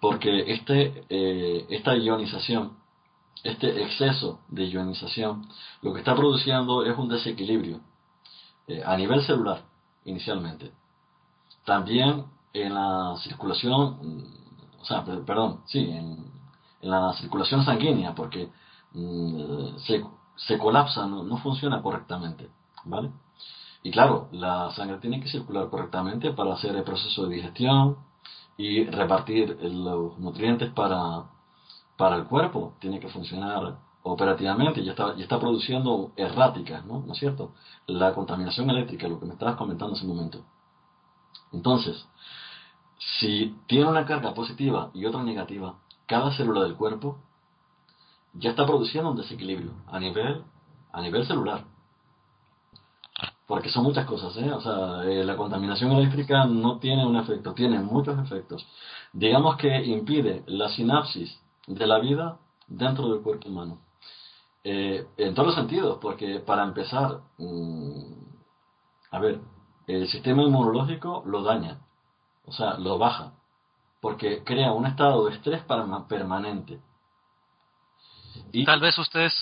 [0.00, 2.76] porque este, eh, esta ionización,
[3.44, 5.46] este exceso de ionización,
[5.82, 7.80] lo que está produciendo es un desequilibrio
[8.66, 9.62] eh, a nivel celular,
[10.04, 10.72] inicialmente.
[11.64, 16.33] También en la circulación, mm, o sea, perdón, sí, en,
[16.84, 18.50] la circulación sanguínea, porque
[18.92, 20.04] mm, se,
[20.36, 22.48] se, colapsa, no, no funciona correctamente,
[22.84, 23.10] ¿vale?
[23.82, 27.98] Y claro, la sangre tiene que circular correctamente para hacer el proceso de digestión
[28.56, 31.24] y repartir los nutrientes para,
[31.96, 32.74] para el cuerpo.
[32.80, 37.02] Tiene que funcionar operativamente y está, y está produciendo erráticas, ¿no?
[37.06, 37.52] ¿no es cierto?
[37.86, 40.44] La contaminación eléctrica, lo que me estabas comentando hace un momento.
[41.52, 42.06] Entonces,
[42.98, 47.18] si tiene una carga positiva y otra negativa, cada célula del cuerpo
[48.34, 50.42] ya está produciendo un desequilibrio a nivel,
[50.92, 51.64] a nivel celular
[53.46, 54.52] porque son muchas cosas, ¿eh?
[54.52, 58.66] O sea, eh, la contaminación eléctrica no tiene un efecto, tiene muchos efectos.
[59.12, 63.80] Digamos que impide la sinapsis de la vida dentro del cuerpo humano.
[64.62, 68.12] Eh, en todos los sentidos, porque para empezar, mm,
[69.10, 69.40] a ver,
[69.86, 71.80] el sistema inmunológico lo daña,
[72.46, 73.34] o sea, lo baja,
[74.04, 76.78] porque crea un estado de estrés permanente.
[78.52, 79.32] Y, Tal vez ustedes,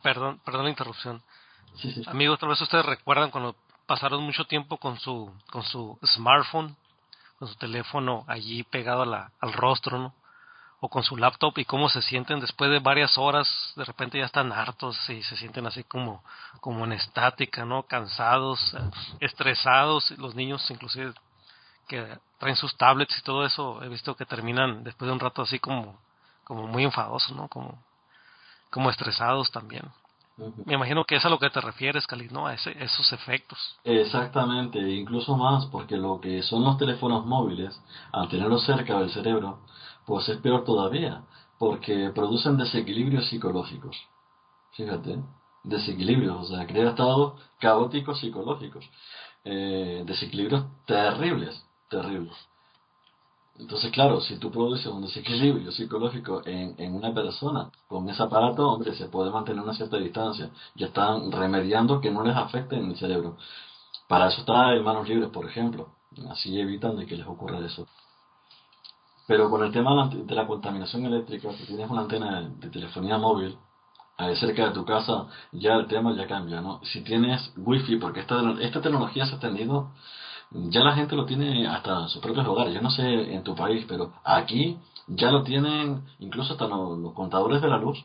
[0.00, 1.20] perdón, perdón la interrupción,
[2.06, 6.76] Amigos, tal vez ustedes recuerdan cuando pasaron mucho tiempo con su, con su smartphone,
[7.36, 10.14] con su teléfono allí pegado al rostro, ¿no?
[10.78, 14.26] O con su laptop y cómo se sienten después de varias horas, de repente ya
[14.26, 16.22] están hartos y se sienten así como,
[16.60, 17.82] como en estática, ¿no?
[17.82, 18.76] Cansados,
[19.18, 21.12] estresados, los niños inclusive
[21.88, 25.42] que traen sus tablets y todo eso, he visto que terminan después de un rato
[25.42, 25.98] así como,
[26.44, 27.48] como muy enfadosos, ¿no?
[27.48, 27.82] Como,
[28.70, 29.84] como estresados también.
[30.64, 32.46] Me imagino que es a lo que te refieres, Cali, ¿no?
[32.46, 33.58] A esos efectos.
[33.84, 37.78] Exactamente, incluso más, porque lo que son los teléfonos móviles,
[38.12, 39.60] al tenerlos cerca del cerebro,
[40.06, 41.22] pues es peor todavía,
[41.58, 43.96] porque producen desequilibrios psicológicos.
[44.72, 45.22] Fíjate,
[45.64, 48.88] desequilibrios, o sea, crea estados caóticos psicológicos.
[49.44, 51.61] Eh, desequilibrios terribles,
[51.92, 52.34] terribles.
[53.58, 58.66] Entonces, claro, si tú produces un desequilibrio psicológico en, en una persona con ese aparato,
[58.66, 60.50] hombre, se puede mantener una cierta distancia.
[60.74, 63.36] Ya están remediando que no les afecte en el cerebro.
[64.08, 65.90] Para eso está en manos libres, por ejemplo.
[66.30, 67.86] Así evitan de que les ocurra eso.
[69.26, 73.56] Pero con el tema de la contaminación eléctrica, si tienes una antena de telefonía móvil
[74.34, 76.80] cerca de tu casa, ya el tema ya cambia, ¿no?
[76.84, 79.90] Si tienes wifi, porque esta, esta tecnología se ha extendido
[80.54, 82.74] ya la gente lo tiene hasta en sus propios hogares.
[82.74, 83.02] Yo no sé
[83.34, 88.04] en tu país, pero aquí ya lo tienen, incluso hasta los, contadores de la luz.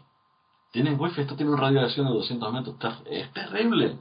[0.71, 2.75] Tienen wifi, esto tiene una radiación de 200 metros.
[3.05, 3.97] Es terrible.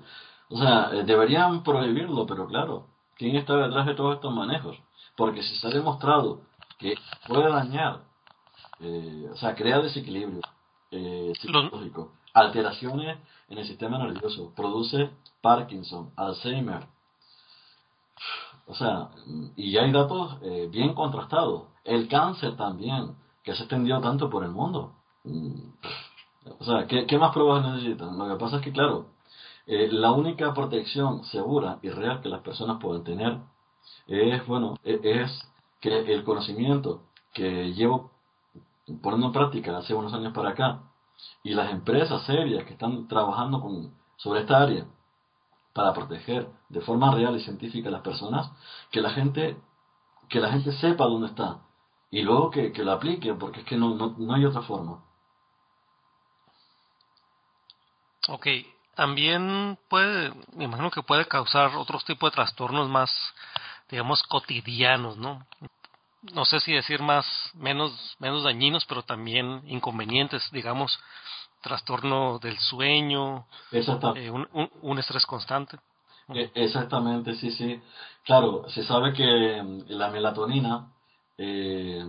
[0.49, 4.77] O sea, eh, deberían prohibirlo, pero claro, ¿quién está detrás de todos estos manejos?
[5.17, 6.43] Porque si se ha demostrado
[6.79, 6.95] que
[7.27, 8.03] puede dañar,
[8.81, 10.41] eh, o sea, crea desequilibrio
[10.91, 16.87] eh, psicológico, alteraciones en el sistema nervioso, produce Parkinson, Alzheimer,
[18.67, 19.11] o sea,
[19.57, 21.65] y hay datos eh, bien contrastados.
[21.85, 24.93] El cáncer también, que se extendió tanto por el mundo.
[25.25, 25.71] Mm,
[26.59, 28.19] o sea, ¿qué, más pruebas necesitan?
[28.19, 29.07] Lo que pasa es que, claro,
[29.67, 33.39] eh, la única protección segura y real que las personas pueden tener
[34.09, 35.49] es, bueno, e, es
[35.81, 37.03] que el conocimiento
[37.33, 38.11] que llevo
[39.03, 40.81] poniendo en práctica hace unos años para acá
[41.43, 44.87] y las empresas serias que están trabajando con, sobre esta área
[45.77, 48.51] para proteger de forma real y científica a las personas,
[48.91, 49.59] que la gente,
[50.31, 51.59] que la gente sepa dónde está
[52.11, 55.05] y luego que, que lo aplique, porque es que no, no, no hay otra forma.
[58.29, 58.47] Ok,
[58.95, 63.11] también puede, me imagino que puede causar otros tipos de trastornos más,
[63.91, 65.47] digamos, cotidianos, ¿no?
[66.33, 70.99] No sé si decir más, menos, menos dañinos, pero también inconvenientes, digamos,
[71.67, 74.47] trastorno del sueño, eh, un,
[74.83, 75.77] un, estrés constante.
[76.33, 77.81] E, exactamente, sí, sí.
[78.25, 80.93] Claro, se sabe que mm, la melatonina
[81.37, 82.05] eh,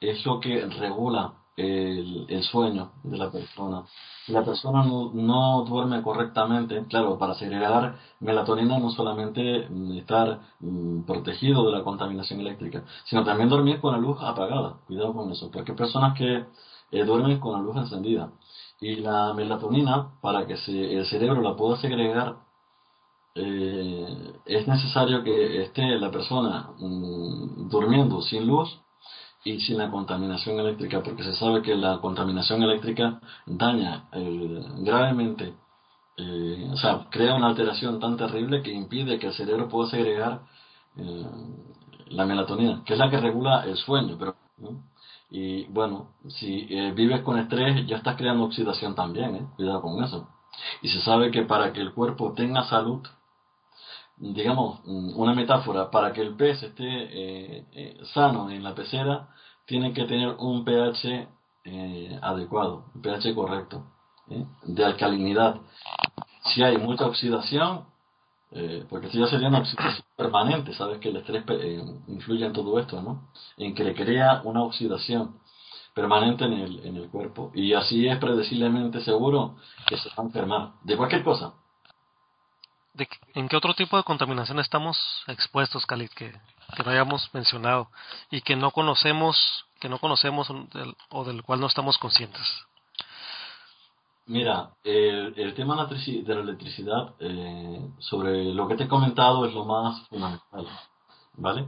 [0.00, 3.84] es lo que regula el, el, sueño de la persona.
[4.26, 10.40] Si la persona no, no, duerme correctamente, claro, para segregar melatonina no solamente mm, estar
[10.60, 14.76] mm, protegido de la contaminación eléctrica, sino también dormir con la luz apagada.
[14.86, 16.44] Cuidado con eso, porque hay personas que
[16.92, 18.30] eh, duermen con la luz encendida.
[18.80, 22.36] Y la melatonina, para que se, el cerebro la pueda segregar,
[23.34, 28.80] eh, es necesario que esté la persona mm, durmiendo sin luz
[29.44, 35.54] y sin la contaminación eléctrica, porque se sabe que la contaminación eléctrica daña gravemente
[36.20, 40.42] eh, o sea, crea una alteración tan terrible que impide que el cerebro pueda segregar
[40.96, 41.26] eh,
[42.08, 44.16] la melatonina, que es la que regula el sueño.
[44.18, 44.34] Pero,
[45.30, 49.46] Y bueno, si eh, vives con estrés, ya estás creando oxidación también, ¿eh?
[49.56, 50.28] cuidado con eso.
[50.82, 53.06] Y se sabe que para que el cuerpo tenga salud,
[54.16, 59.28] digamos, una metáfora, para que el pez esté sano en la pecera,
[59.66, 61.28] tiene que tener un pH
[62.20, 63.86] adecuado, un pH correcto,
[64.64, 65.60] de alcalinidad
[66.44, 67.84] si hay mucha oxidación,
[68.52, 72.52] eh, porque esto ya sería una oxidación permanente, sabes que el estrés eh, influye en
[72.52, 73.30] todo esto, ¿no?
[73.56, 75.38] En que le crea una oxidación
[75.94, 77.52] permanente en el, en el cuerpo.
[77.54, 81.54] Y así es predeciblemente seguro que se va a enfermar de cualquier cosa.
[82.94, 84.98] ¿De ¿En qué otro tipo de contaminación estamos
[85.28, 86.32] expuestos, Khalid, que
[86.84, 87.88] no hayamos mencionado
[88.30, 90.50] y que no conocemos, que no conocemos
[91.10, 92.66] o del cual no estamos conscientes?
[94.30, 99.64] Mira, el, tema de la electricidad, eh, sobre lo que te he comentado, es lo
[99.64, 100.66] más fundamental,
[101.36, 101.66] ¿vale?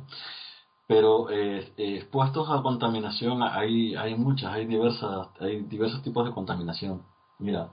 [0.87, 7.03] Pero eh, expuestos a contaminación hay, hay muchas, hay diversas, hay diversos tipos de contaminación.
[7.41, 7.71] Mira,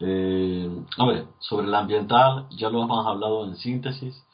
[0.00, 0.68] eh,
[0.98, 4.26] hombre, sobre la ambiental ya lo hemos hablado en síntesis,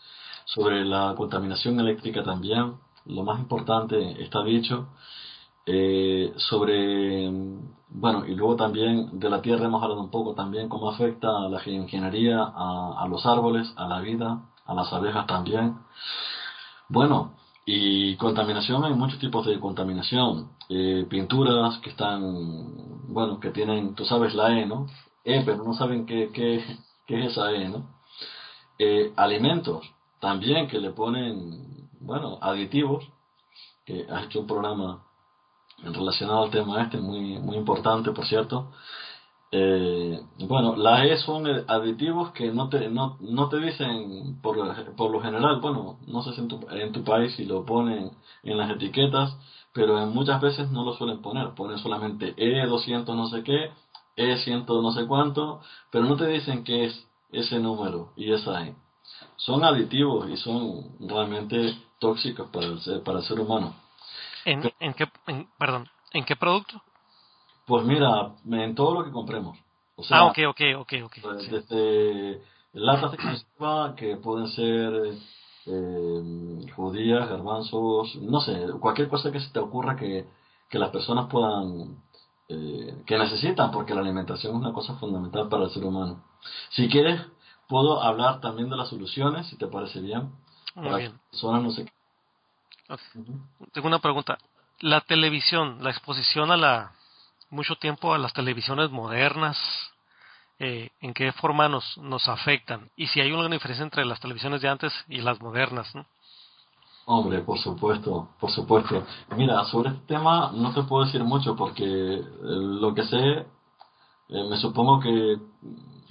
[0.47, 4.89] sobre la contaminación eléctrica también, lo más importante está dicho,
[5.67, 7.31] eh, sobre,
[7.89, 11.63] bueno, y luego también de la tierra hemos hablado un poco también cómo afecta la
[11.67, 15.77] ingeniería a, los árboles, a la vida, a las abejas también.
[16.89, 17.35] Bueno,
[17.65, 20.51] y contaminación, hay muchos tipos de contaminación.
[20.69, 24.87] Eh, pinturas que están, bueno, que tienen, tú sabes la E, ¿no?
[25.25, 26.65] E, pero no saben qué, qué,
[27.07, 27.87] qué es esa E, ¿no?
[28.79, 29.87] Eh, alimentos
[30.21, 33.05] también que le ponen, bueno, aditivos,
[33.85, 35.05] que has hecho un programa
[35.83, 38.71] relacionado al tema este, muy, muy importante, por cierto.
[39.55, 44.57] Eh, bueno, las E son aditivos que no te, no, no te dicen por,
[44.97, 48.13] por lo general, bueno, no sé si en tu, en tu país si lo ponen
[48.43, 49.37] en las etiquetas,
[49.75, 53.71] pero en muchas veces no lo suelen poner, ponen solamente E200 no sé qué,
[54.17, 55.61] E100 no sé cuánto,
[55.91, 58.75] pero no te dicen qué es ese número y esa E.
[59.37, 63.82] Son aditivos y son realmente tóxicos para el para el ser humano.
[64.45, 65.07] ¿En, en qué,
[65.59, 66.83] perdón, ¿en qué producto?
[67.67, 69.59] Pues mira, en todo lo que compremos.
[69.97, 70.93] O sea, ah, ok, ok, ok.
[71.05, 75.15] okay pues Desde latas de conserva que pueden ser
[75.67, 80.27] eh, judías, garbanzos, no sé, cualquier cosa que se te ocurra que,
[80.69, 82.03] que las personas puedan,
[82.49, 86.25] eh, que necesitan, porque la alimentación es una cosa fundamental para el ser humano.
[86.71, 87.21] Si quieres,
[87.69, 90.33] puedo hablar también de las soluciones, si te parece bien.
[90.75, 91.21] Muy bien.
[91.31, 91.85] Personas no sé
[93.73, 94.39] tengo una pregunta.
[94.81, 96.93] La televisión, la exposición a la
[97.53, 99.59] mucho tiempo a las televisiones modernas,
[100.59, 102.91] eh, ¿en qué forma nos, nos afectan?
[102.97, 105.93] Y si hay una diferencia entre las televisiones de antes y las modernas.
[107.05, 109.05] Hombre, por supuesto, por supuesto.
[109.37, 114.49] Mira, sobre este tema no te puedo decir mucho porque eh, lo que sé, eh,
[114.49, 115.37] me supongo que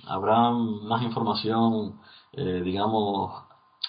[0.07, 1.99] habrá más información,
[2.33, 3.43] digamos,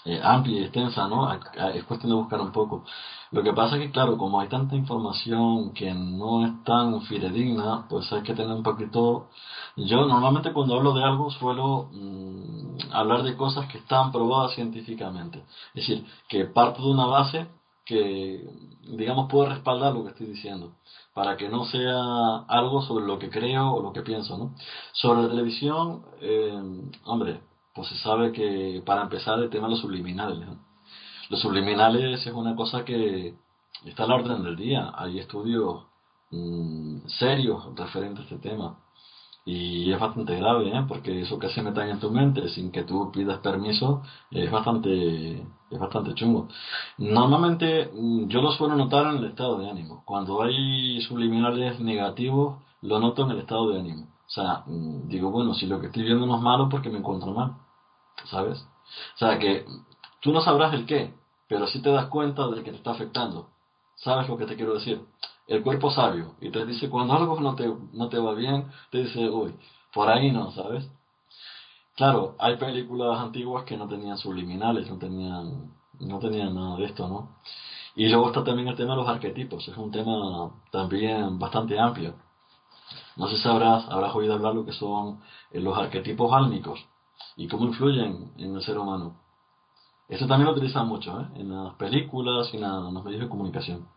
[0.04, 1.32] eh, amplia y extensa, ¿no?
[1.32, 2.84] Es cuestión de buscar un poco.
[3.30, 7.86] Lo que pasa es que, claro, como hay tanta información que no es tan fidedigna,
[7.88, 9.28] pues hay que tener un poquito...
[9.76, 15.44] Yo normalmente cuando hablo de algo suelo mm, hablar de cosas que están probadas científicamente.
[15.74, 17.46] Es decir, que parto de una base
[17.84, 18.44] que,
[18.82, 20.72] digamos, puede respaldar lo que estoy diciendo,
[21.14, 24.54] para que no sea algo sobre lo que creo o lo que pienso, ¿no?
[24.92, 27.40] Sobre la televisión, eh, hombre,
[27.74, 30.48] pues se sabe que para empezar el tema de los subliminales.
[31.30, 33.34] Los subliminales es una cosa que
[33.84, 34.92] está a la orden del día.
[34.94, 35.84] Hay estudios
[36.30, 38.78] mm, serios referentes a este tema.
[39.44, 40.84] Y es bastante grave, ¿eh?
[40.86, 45.42] porque eso que se metan en tu mente sin que tú pidas permiso es bastante,
[45.70, 46.48] es bastante chungo.
[46.98, 50.04] Normalmente mm, yo lo suelo notar en el estado de ánimo.
[50.04, 54.06] Cuando hay subliminales negativos, lo noto en el estado de ánimo.
[54.32, 56.98] O sea, mm, digo, bueno, si lo que estoy viendo no es malo porque me
[56.98, 57.56] encuentro mal.
[58.26, 58.60] ¿sabes?
[59.14, 59.64] O sea que
[60.20, 61.14] tú no sabrás el qué,
[61.48, 63.48] pero sí te das cuenta de que te está afectando.
[63.96, 65.00] ¿Sabes lo que te quiero decir?
[65.46, 68.98] El cuerpo sabio, y te dice cuando algo no te, no te va bien, te
[68.98, 69.54] dice, uy,
[69.92, 70.88] por ahí no, ¿sabes?
[71.96, 77.06] Claro, hay películas antiguas que no tenían subliminales, no tenían, no tenían nada de esto,
[77.08, 77.36] ¿no?
[77.94, 82.14] Y luego está también el tema de los arquetipos, es un tema también bastante amplio.
[83.16, 86.84] No sé si habrás, oído hablar lo que son eh, los arquetipos álmicos
[87.36, 89.16] y cómo influyen en el ser humano.
[90.08, 91.26] Eso también lo utilizan mucho ¿eh?
[91.36, 93.88] en las películas y en, los medios de comunicación.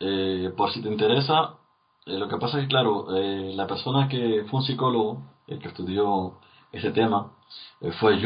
[0.00, 1.54] Eh, por si te interesa,
[2.06, 6.38] lo que pasa es que, claro, la persona que fue un psicólogo, el que estudió
[6.70, 7.32] este tema
[7.98, 8.20] fue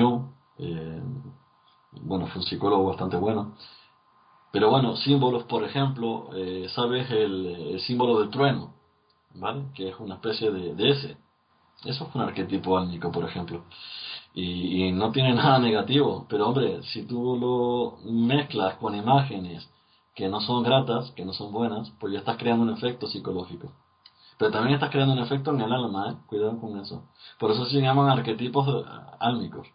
[0.58, 1.02] eh,
[1.92, 3.54] bueno, fue un psicólogo bastante bueno.
[4.52, 6.28] Pero bueno, símbolos, por ejemplo,
[6.74, 8.74] ¿sabes el, símbolo del trueno?
[9.34, 9.66] ¿Vale?
[9.74, 11.16] Que es una especie de, de ese.
[11.84, 13.64] Eso es un arquetipo álmico, por ejemplo.
[14.34, 19.68] Y, y, no tiene nada negativo, pero hombre, si tú lo mezclas con imágenes
[20.14, 23.72] que no son gratas, que no son buenas, pues ya estás creando un efecto psicológico.
[24.38, 26.16] Pero también estás creando un efecto en el alma, ¿eh?
[26.26, 27.04] cuidado con eso.
[27.38, 28.86] Por eso se llaman arquetipos
[29.18, 29.68] álmicos,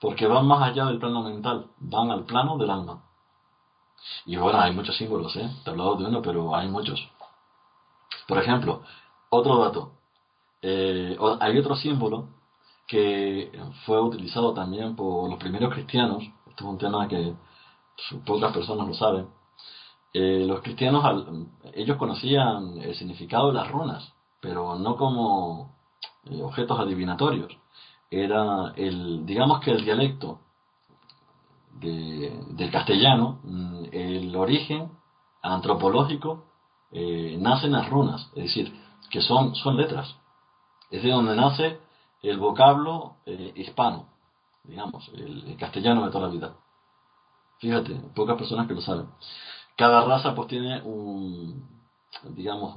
[0.00, 3.04] porque van más allá del plano mental, van al plano del alma.
[4.26, 5.48] Y bueno, hay muchos símbolos, ¿eh?
[5.62, 7.00] Te he hablado de uno, pero hay muchos.
[8.26, 8.82] Por ejemplo,
[9.30, 9.92] otro dato.
[10.60, 12.28] Eh, hay otro símbolo
[12.86, 13.50] que
[13.86, 16.22] fue utilizado también por los primeros cristianos.
[16.48, 17.34] Esto es un tema que
[18.24, 19.28] pocas personas lo saben.
[20.12, 21.04] Eh, los cristianos,
[21.72, 25.74] ellos conocían el significado de las runas, pero no como
[26.24, 27.56] eh, objetos adivinatorios.
[28.10, 30.40] Era el, digamos que el dialecto
[31.80, 34.90] de, del castellano, mm, el origen
[35.40, 36.51] antropológico
[36.92, 38.72] eh, nace en las runas, es decir,
[39.10, 40.16] que son, son letras.
[40.90, 41.78] Es de donde nace
[42.22, 44.06] el vocablo eh, hispano,
[44.64, 46.54] digamos, el, el, castellano de toda la vida.
[47.58, 49.06] Fíjate, pocas personas que lo saben.
[49.76, 51.66] Cada raza pues tiene un,
[52.30, 52.76] digamos,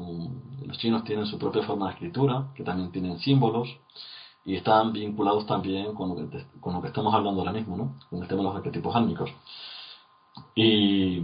[0.66, 3.68] los chinos tienen su propia forma de escritura, que también tienen símbolos,
[4.44, 7.96] y están vinculados también con lo que, con lo que estamos hablando ahora mismo, ¿no?
[8.10, 9.32] Con el tema de los arquetipos álmicos.
[10.56, 11.22] Y,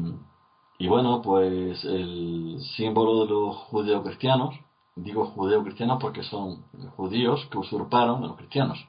[0.81, 4.55] y bueno, pues el símbolo de los judeocristianos,
[4.95, 6.63] digo judeocristianos porque son
[6.97, 8.79] judíos que usurparon a los cristianos.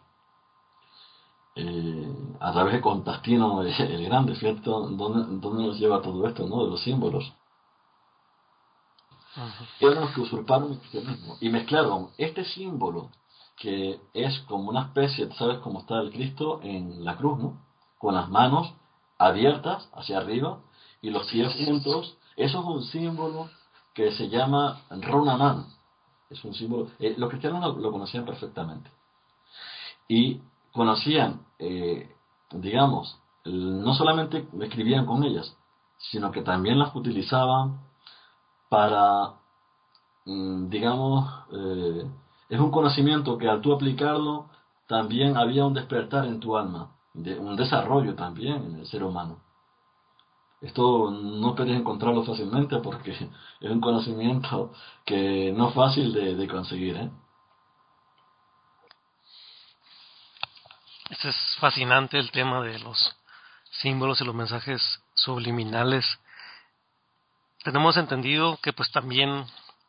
[1.55, 6.65] Eh, a través de Constantino el Grande, fíjate dónde, dónde nos lleva todo esto, ¿no?
[6.65, 7.31] De los símbolos.
[9.79, 13.11] Fueron los que usurparon el cristianismo y mezclaron este símbolo
[13.57, 17.61] que es como una especie, ¿sabes cómo está el Cristo en la cruz, ¿no?
[17.99, 18.73] Con las manos
[19.19, 20.61] abiertas hacia arriba
[21.03, 22.17] y los pies juntos.
[22.37, 23.51] Eso es un símbolo
[23.93, 25.67] que se llama Ronaman.
[26.31, 26.89] Es un símbolo.
[26.99, 28.91] Eh, los cristianos lo, lo, conocían perfectamente.
[30.09, 30.41] Y
[30.73, 32.11] conocían, eh,
[32.53, 35.55] digamos, no solamente escribían con ellas,
[35.99, 37.81] sino que también las utilizaban
[38.69, 39.35] para,
[40.25, 42.11] mm, digamos, eh,
[42.49, 44.47] es un conocimiento que al tú aplicarlo,
[44.87, 49.39] también había un despertar en tu alma, de, un desarrollo también en el ser humano.
[50.63, 54.73] Esto no puedes encontrarlo fácilmente porque es un conocimiento
[55.05, 56.97] que no es fácil de, de conseguir.
[56.97, 57.11] ¿eh?
[61.11, 63.17] Es fascinante el tema de los
[63.73, 64.81] símbolos y los mensajes
[65.15, 66.07] subliminales.
[67.65, 69.45] Tenemos entendido que pues también,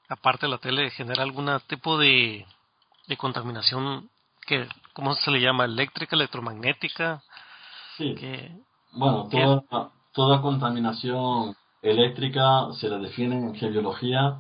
[0.09, 2.47] aparte de la tele, genera algún tipo de,
[3.05, 4.09] de contaminación
[4.47, 5.65] que, ¿cómo se le llama?
[5.65, 7.21] Eléctrica, electromagnética.
[7.97, 8.15] Sí.
[8.15, 8.51] Que,
[8.91, 14.39] bueno, toda, toda contaminación eléctrica se la define en geobiología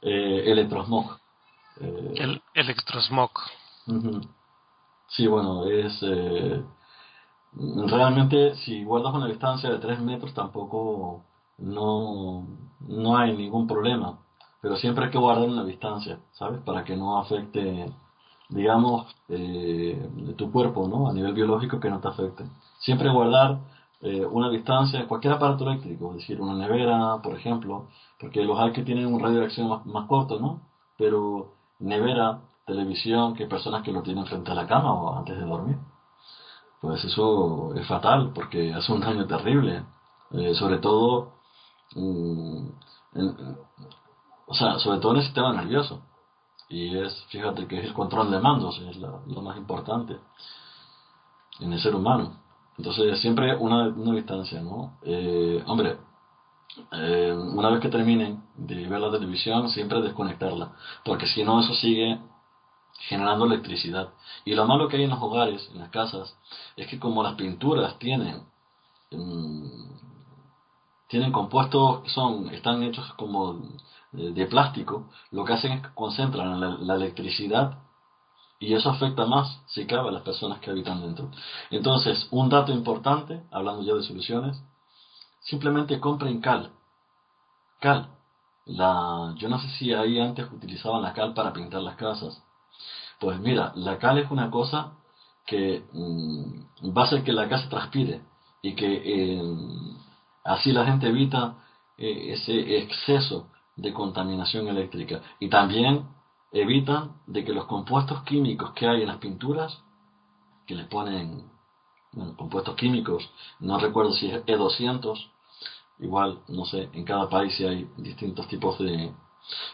[0.00, 1.18] eh, electrosmog.
[1.80, 3.30] Eh, el electrosmog.
[3.86, 4.28] Uh -huh.
[5.08, 5.98] Sí, bueno, es...
[6.02, 6.62] Eh,
[7.86, 11.24] realmente si guardas una distancia de 3 metros tampoco
[11.58, 12.46] no,
[12.80, 14.18] no hay ningún problema.
[14.60, 16.60] Pero siempre hay que guardar una distancia, ¿sabes?
[16.62, 17.86] Para que no afecte,
[18.48, 21.08] digamos, eh, tu cuerpo, ¿no?
[21.08, 22.44] A nivel biológico que no te afecte.
[22.80, 23.60] Siempre guardar
[24.00, 27.88] eh, una distancia, cualquier aparato eléctrico, es decir, una nevera, por ejemplo,
[28.20, 30.68] porque los hay que tienen un radio de acción más, corto, ¿no?
[30.96, 35.36] Pero nevera, televisión, que hay personas que lo tienen frente a la cama o antes
[35.36, 35.78] de dormir.
[36.80, 39.84] Pues eso es fatal porque hace un daño terrible.
[40.30, 41.34] Eh, sobre todo,
[41.96, 42.68] mm,
[43.14, 43.58] en,
[44.46, 46.02] o sea, sobre todo en el sistema nervioso.
[46.68, 50.18] Y es, fíjate que es el control de mandos, es la, lo más importante
[51.60, 52.47] en el ser humano.
[52.78, 54.98] Entonces, siempre una, distancia, ¿no?
[55.02, 55.96] Eh, hombre,
[56.92, 60.72] eh, una vez que terminen de ver la televisión, siempre desconectarla,
[61.04, 62.20] porque si no, eso sigue
[63.08, 64.10] generando electricidad.
[64.44, 66.36] Y lo malo que hay en los hogares, en las casas,
[66.76, 68.42] es que como las pinturas tienen
[69.10, 69.88] mmm,
[71.08, 73.60] tienen compuestos que son están hechos como
[74.12, 77.78] de, de, plástico, lo que hacen es que concentran la, electricidad
[78.60, 81.30] y eso afecta más, si cabe, a las personas que habitan dentro.
[81.70, 84.60] Entonces, un dato importante, hablando ya de soluciones,
[85.40, 86.72] simplemente compren cal.
[87.80, 88.08] Cal.
[88.66, 92.42] La, yo no sé si ahí antes utilizaban la cal para pintar las casas.
[93.20, 94.92] Pues mira, la cal es una cosa
[95.46, 98.20] que mmm, va a hacer que la casa transpire
[98.60, 99.42] y que eh,
[100.44, 101.56] así la gente evita
[101.96, 106.06] eh, ese exceso de contaminación eléctrica y también
[106.52, 109.78] evitan de que los compuestos químicos que hay en las pinturas
[110.66, 111.50] que les ponen
[112.12, 113.28] bueno, compuestos químicos,
[113.60, 115.28] no recuerdo si es E200,
[116.00, 119.12] igual, no sé, en cada país sí hay distintos tipos de...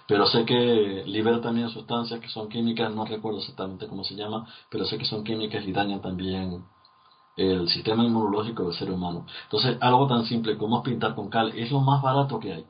[0.06, 4.46] Pero sé que libera también sustancias que son químicas, no recuerdo exactamente cómo se llama,
[4.70, 6.64] pero sé que son químicas y dañan también
[7.36, 9.26] el sistema inmunológico del ser humano.
[9.44, 12.66] Entonces, algo tan simple como pintar con cal es lo más barato que hay.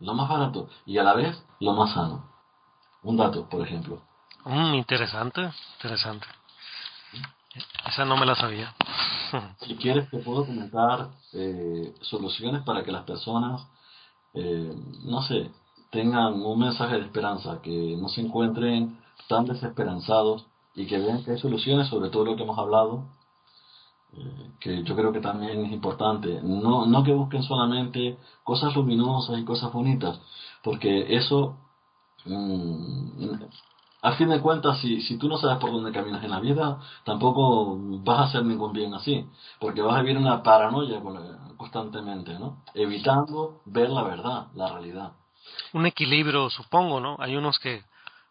[0.00, 2.37] Lo más barato y a la vez lo más sano.
[3.02, 4.02] Un dato, por ejemplo.
[4.44, 6.26] Mm, interesante, interesante.
[7.86, 8.74] Esa no me la sabía.
[9.60, 13.60] Si quieres, te puedo comentar eh, soluciones para que las personas,
[14.32, 14.72] eh,
[15.04, 15.50] no sé,
[15.90, 21.32] tengan un mensaje de esperanza, que no se encuentren tan desesperanzados y que vean que
[21.32, 23.04] hay soluciones sobre todo lo que hemos hablado,
[24.14, 26.40] eh, que yo creo que también es importante.
[26.42, 30.18] No, no que busquen solamente cosas luminosas y cosas bonitas,
[30.62, 31.56] porque eso
[32.28, 33.40] mm,
[34.02, 36.78] a fin de cuentas, si, si tú no sabes por dónde caminas en la vida,
[37.04, 39.26] tampoco vas a hacer ningún bien así,
[39.58, 41.00] porque vas a vivir una paranoia
[41.56, 42.62] constantemente, ¿no?
[42.74, 45.12] Evitando ver la verdad, la realidad.
[45.72, 47.16] Un equilibrio, supongo, ¿no?
[47.18, 47.82] Hay unos que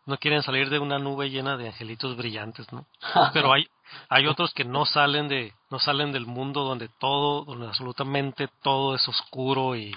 [0.06, 2.86] no quieren salir de una nube llena de angelitos brillantes, ¿no?
[3.34, 3.68] Pero hay
[4.10, 8.96] hay otros que no salen de no salen del mundo donde todo, donde absolutamente todo
[8.96, 9.96] es oscuro y,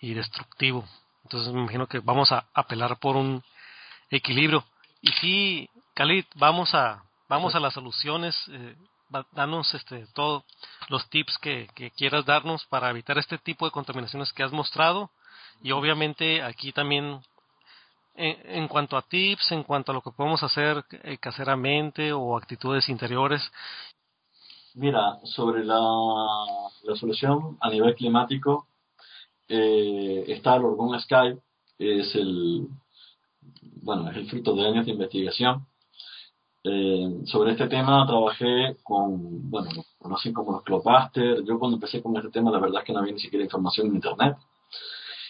[0.00, 0.84] y destructivo.
[1.26, 3.42] Entonces me imagino que vamos a apelar por un
[4.10, 4.64] equilibrio.
[5.02, 8.76] Y sí, Khalid, vamos a, vamos a las soluciones, eh,
[9.32, 10.44] danos este, todos
[10.88, 15.10] los tips que, que quieras darnos para evitar este tipo de contaminaciones que has mostrado.
[15.62, 17.20] Y obviamente aquí también
[18.14, 22.88] en, cuanto a tips, en cuanto a lo que podemos hacer eh, caseramente o actitudes
[22.88, 23.42] interiores.
[24.74, 25.80] Mira, sobre la,
[26.84, 28.68] la solución a nivel climático,
[29.48, 31.38] eh, está el Orgón Sky,
[31.78, 32.68] es el,
[33.82, 35.66] bueno, es el fruto de años de investigación.
[36.64, 41.44] Eh, sobre este tema trabajé con, bueno, conocen como los Clopaster.
[41.44, 43.86] Yo cuando empecé con este tema, la verdad es que no había ni siquiera información
[43.88, 44.36] en Internet.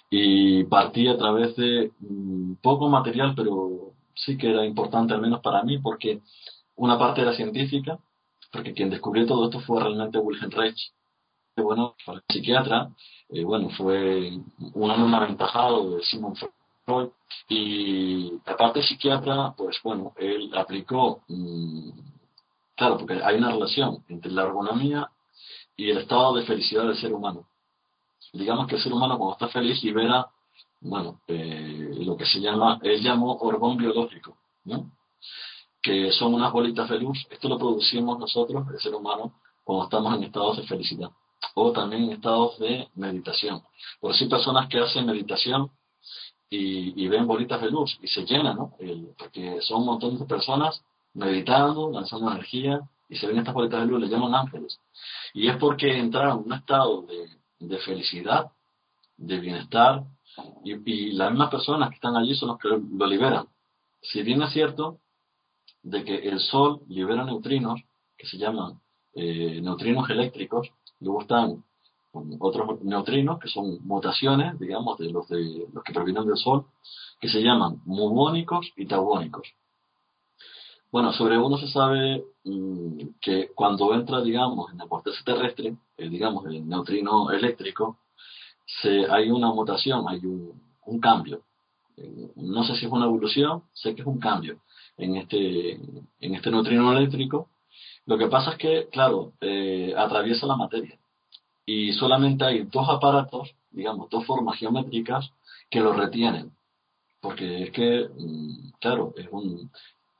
[0.08, 5.40] Y partí a través de mm, poco material, pero sí que era importante, al menos
[5.40, 6.22] para mí, porque
[6.76, 7.98] una parte era científica,
[8.52, 10.92] porque quien descubrió todo esto fue realmente Wilhelm Reich.
[11.56, 12.90] Bueno, para el psiquiatra,
[13.30, 14.30] eh, bueno, fue
[14.74, 17.08] un alumno aventajado de Simon Freud
[17.48, 21.90] y la parte psiquiatra, pues bueno, él aplicó, mm,
[22.76, 25.10] claro, porque hay una relación entre la ergonomía
[25.76, 27.46] y el estado de felicidad del ser humano.
[28.34, 30.28] Digamos que el ser humano cuando está feliz libera,
[30.82, 34.90] bueno, eh, lo que se llama, él llamó orgón biológico, ¿no?
[35.80, 37.26] que son unas bolitas de luz.
[37.30, 39.32] Esto lo producimos nosotros, el ser humano,
[39.64, 41.10] cuando estamos en estados de felicidad
[41.58, 43.62] o también estados de meditación.
[43.98, 45.70] Por si personas que hacen meditación
[46.50, 48.72] y, ven bolitas de luz y se llenan, ¿no?
[49.18, 50.84] porque son un montón de personas
[51.14, 54.78] meditando, lanzando energía y se ven estas bolitas de luz, le llaman ángeles.
[55.32, 57.06] Y es porque entraron en un estado
[57.58, 58.52] de, felicidad,
[59.16, 60.04] de bienestar,
[60.62, 63.46] y, y, las mismas personas que están allí son los que lo, liberan.
[64.02, 64.98] Si bien es cierto
[65.82, 67.80] de que el Sol libera neutrinos,
[68.18, 68.78] que se llaman
[69.14, 70.70] eh, neutrinos eléctricos,
[71.00, 71.64] luego están
[72.38, 76.64] otros neutrinos, que son mutaciones, digamos, de los, de los que provienen del Sol,
[77.20, 79.48] que se llaman mugónicos y tauónicos.
[80.90, 86.08] Bueno, sobre uno se sabe mm, que cuando entra, digamos, en la corteza terrestre, eh,
[86.08, 87.98] digamos, el neutrino eléctrico,
[88.64, 90.52] se, hay una mutación, hay un,
[90.86, 91.42] un cambio.
[91.96, 94.58] Eh, no sé si es una evolución, sé que es un cambio
[94.96, 97.48] en este, en este neutrino eléctrico.
[98.06, 100.96] Lo que pasa es que, claro, eh, atraviesa la materia
[101.66, 105.32] y solamente hay dos aparatos, digamos, dos formas geométricas
[105.68, 106.52] que lo retienen.
[107.20, 109.70] Porque es que, mm, claro, es un,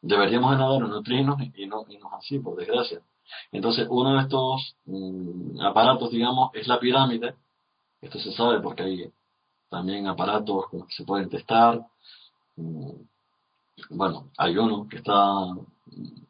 [0.03, 3.01] deberíamos de nadar en neutrinos y no, y no es así, por desgracia.
[3.53, 7.35] Entonces, uno de estos mm, aparatos, digamos, es la pirámide.
[8.01, 9.13] Esto se sabe porque hay
[9.71, 11.87] también aparatos que se pueden testar.
[12.57, 12.91] Mm,
[13.91, 15.55] bueno, hay uno que está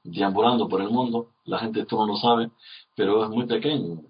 [0.04, 2.50] deambulando por el mundo, la gente esto no lo sabe,
[2.94, 4.02] pero es muy pequeño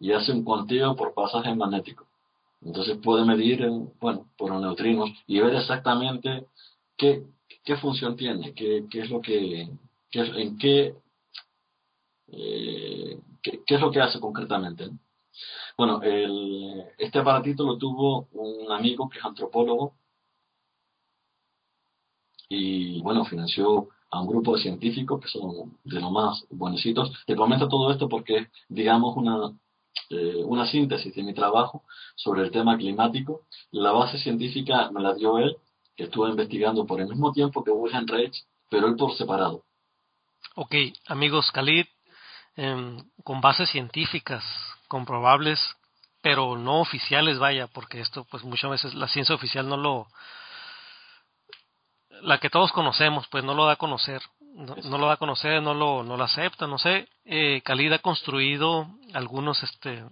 [0.00, 2.06] y hace un conteo por pasaje magnético.
[2.62, 3.70] Entonces puede medir, eh,
[4.00, 6.46] bueno, por los neutrinos y ver exactamente
[6.96, 7.24] qué,
[7.64, 9.68] qué función tiene, qué, qué es lo que,
[10.10, 10.96] qué, en qué,
[12.28, 14.90] eh, qué, es lo que hace concretamente.
[15.76, 19.94] Bueno, el, este aparatito lo tuvo un amigo que es antropólogo
[22.48, 27.12] y bueno, financió a un grupo de científicos que son de los más buenecitos.
[27.26, 29.52] Te comento todo esto porque digamos, una,
[30.10, 31.84] eh, una síntesis de mi trabajo
[32.14, 33.42] sobre el tema climático.
[33.70, 35.56] La base científica me la dio él,
[35.96, 39.64] que estuvo investigando por el mismo tiempo que Wilhelm Reich, pero él por separado.
[40.54, 40.74] Ok,
[41.06, 41.86] amigos, Khalid,
[42.56, 44.44] em, con bases científicas
[44.88, 45.60] comprobables,
[46.22, 50.08] pero no oficiales, vaya, porque esto, pues muchas veces la ciencia oficial no lo,
[52.22, 55.18] la que todos conocemos, pues no lo da a conocer, no, no lo da a
[55.18, 57.08] conocer, no lo, no lo acepta, no sé.
[57.24, 60.04] Eh, Khalid ha construido algunos, este,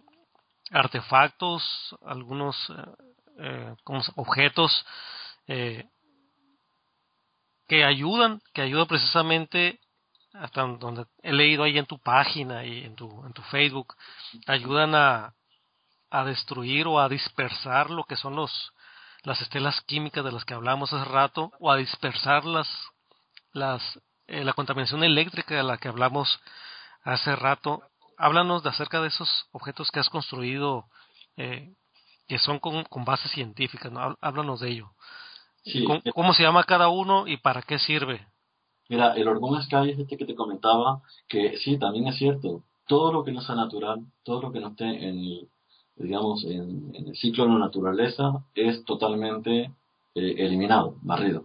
[0.71, 1.63] artefactos,
[2.05, 2.75] algunos eh,
[3.39, 4.87] eh, como objetos
[5.47, 5.85] eh,
[7.69, 9.81] que ayudan, que ayudan precisamente
[10.33, 13.95] hasta donde he leído ahí en tu página y en tu, en tu Facebook,
[14.47, 15.33] ayudan a,
[16.11, 18.73] a destruir o a dispersar lo que son los
[19.27, 22.69] las estelas químicas de las que hablamos hace rato o a dispersar las,
[23.53, 23.83] las
[24.29, 26.41] eh, la contaminación eléctrica de la que hablamos
[27.03, 27.83] hace rato.
[28.19, 30.85] Háblanos de acerca de esos objetos que has construido
[31.37, 31.75] eh,
[32.29, 34.17] que son con, con bases científicas, ¿no?
[34.21, 34.93] Háblanos de ello.
[35.65, 38.25] Sí, ¿Cómo, cómo se llama cada uno y para qué sirve?
[38.89, 42.63] Mira, el Orgón Sky es este que te comentaba, que sí, también es cierto.
[42.87, 45.49] Todo lo que no sea natural, todo lo que no esté en el,
[45.97, 49.73] digamos, en, el ciclo de la naturaleza, es totalmente
[50.15, 51.45] eh, eliminado, barrido.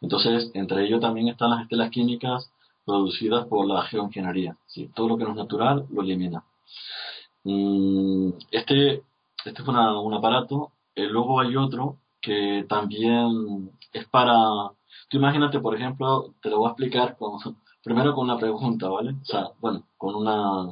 [0.00, 2.50] Entonces, entre ellos también están las estelas químicas
[2.84, 4.56] producidas por la geoingeniería.
[4.66, 4.90] ¿sí?
[4.94, 6.44] Todo lo que no es natural lo elimina.
[7.44, 9.02] Mm, este,
[9.44, 10.72] este es un aparato.
[10.94, 14.72] Eh, luego hay otro que también es para...
[15.10, 17.38] Tú imagínate, por ejemplo, te lo voy a explicar con,
[17.84, 19.12] primero con una pregunta, ¿vale?
[19.22, 20.68] O sea, bueno, con una...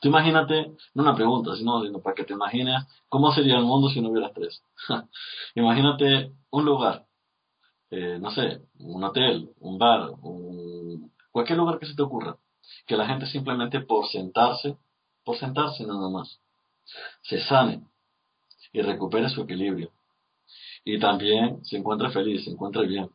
[0.00, 3.90] Tú imagínate, no una pregunta, sino, sino para que te imagines cómo sería el mundo
[3.90, 4.62] si no hubiera estrés.
[5.54, 7.06] imagínate un lugar,
[7.90, 12.36] eh, no sé, un hotel, un bar, un- cualquier lugar que se te ocurra,
[12.86, 14.76] que la gente simplemente por sentarse,
[15.24, 16.40] por sentarse nada más,
[17.22, 17.82] se sane
[18.72, 19.90] y recupere su equilibrio.
[20.84, 23.10] Y también se encuentre feliz, se encuentre bien.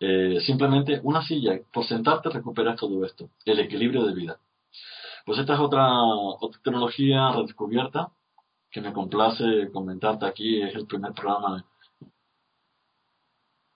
[0.00, 4.38] Eh, simplemente una silla, por sentarte recuperas todo esto, el equilibrio de vida.
[5.24, 8.12] Pues esta es otra, otra tecnología redescubierta
[8.70, 11.64] que me complace comentarte aquí, es el primer programa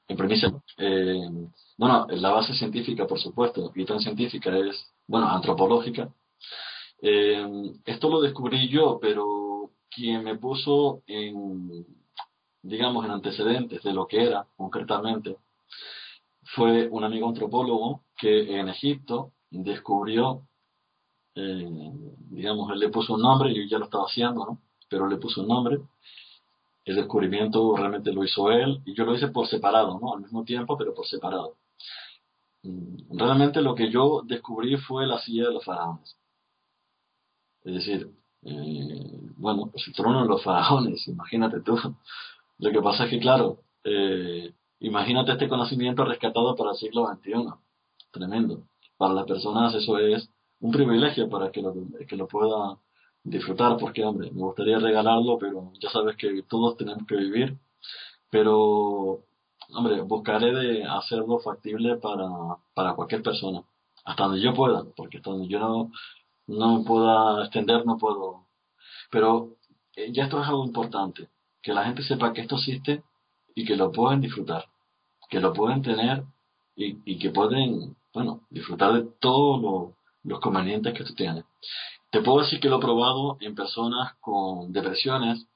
[0.08, 0.62] en premisa.
[0.76, 1.28] Eh,
[1.76, 6.12] bueno, la base científica, por supuesto, y tan científica es, bueno, antropológica.
[7.00, 7.46] Eh,
[7.84, 11.86] esto lo descubrí yo, pero quien me puso en,
[12.62, 15.36] digamos, en antecedentes de lo que era concretamente,
[16.54, 20.42] fue un amigo antropólogo que en Egipto descubrió,
[21.40, 21.92] eh,
[22.30, 24.58] digamos, él le puso un nombre, yo ya lo estaba haciendo, ¿no?
[24.88, 25.78] Pero le puso un nombre.
[26.84, 30.14] El descubrimiento realmente lo hizo él y yo lo hice por separado, ¿no?
[30.14, 31.56] Al mismo tiempo, pero por separado.
[32.64, 36.16] Mm, Realmente lo que yo descubrí fue la silla de los faraones.
[37.62, 38.10] Es decir,
[38.42, 41.76] eh, bueno, pues el trono de los faraones, imagínate tú.
[42.58, 47.54] Lo que pasa es que, claro, eh, imagínate este conocimiento rescatado para el siglo XXI.
[48.10, 48.62] Tremendo.
[48.96, 50.28] Para las personas eso es
[50.60, 51.74] un privilegio para que lo,
[52.08, 52.78] que lo pueda
[53.24, 57.56] disfrutar, porque, hombre, me gustaría regalarlo, pero ya sabes que todos tenemos que vivir.
[58.30, 59.20] Pero,
[59.74, 62.28] hombre, buscaré de hacerlo factible para,
[62.74, 63.62] para cualquier persona.
[64.04, 65.90] Hasta donde yo pueda, porque hasta donde yo no,
[66.46, 68.46] no pueda extender, no puedo.
[69.10, 69.56] Pero
[69.96, 71.28] eh, ya esto es algo importante,
[71.62, 73.02] que la gente sepa que esto existe
[73.54, 74.66] y que lo pueden disfrutar,
[75.30, 76.24] que lo pueden tener
[76.76, 79.94] y, y que pueden, bueno, disfrutar de todos lo-
[80.24, 81.44] los convenientes que esto tiene.
[82.10, 85.46] Te puedo decir que lo he probado en personas con depresiones,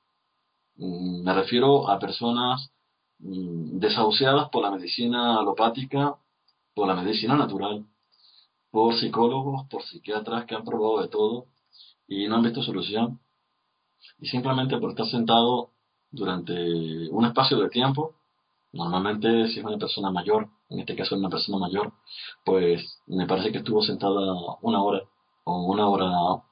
[0.76, 2.70] mm, me refiero a personas
[3.18, 6.16] mm, desahuciadas por la medicina alopática,
[6.74, 7.86] por la medicina natural,
[8.70, 11.46] por psicólogos, por psiquiatras que han probado de todo
[12.08, 13.20] y no han visto solución.
[14.18, 15.70] Y simplemente por estar sentado
[16.10, 18.14] durante un espacio de tiempo,
[18.72, 21.92] normalmente si es una persona mayor, en este caso una persona mayor,
[22.44, 25.02] pues me parece que estuvo sentada una hora
[25.44, 26.42] o una hora,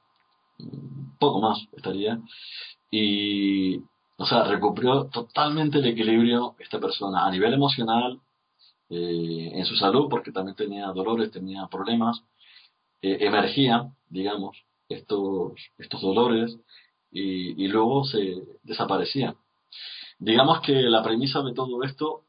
[0.59, 2.19] mm, poco más estaría,
[2.91, 3.77] y,
[4.17, 8.19] o sea, recuperó totalmente el equilibrio esta persona a nivel emocional,
[8.89, 12.23] eh, en su salud, porque también tenía dolores, tenía problemas,
[13.01, 14.57] eh, emergían, digamos,
[14.89, 16.57] estos, estos dolores
[17.11, 19.35] y, y luego se desaparecían.
[20.21, 22.25] Digamos que la premisa de todo esto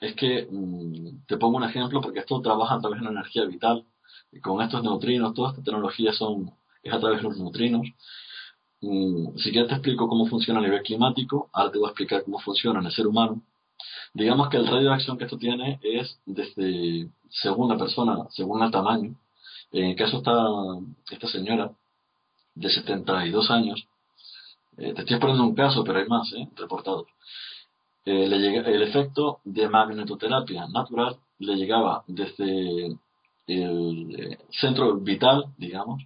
[0.00, 3.44] es que, mm, te pongo un ejemplo, porque esto trabaja a través de la energía
[3.44, 3.84] vital,
[4.32, 6.52] y con estos neutrinos, toda esta tecnología son,
[6.82, 7.86] es a través de los neutrinos.
[8.80, 12.24] Mm, si ya te explico cómo funciona a nivel climático, ahora te voy a explicar
[12.24, 13.42] cómo funciona en el ser humano.
[14.14, 18.62] Digamos que el radio de acción que esto tiene es desde, según la persona, según
[18.62, 19.14] el tamaño.
[19.70, 20.34] En el caso está
[21.10, 21.72] esta señora
[22.54, 23.86] de 72 años.
[24.78, 26.48] Eh, te estoy poniendo un caso, pero hay más, ¿eh?
[26.56, 27.06] reportados.
[28.04, 32.86] Eh, le el efecto de magnetoterapia natural le llegaba desde
[33.46, 36.02] el eh, centro vital, digamos,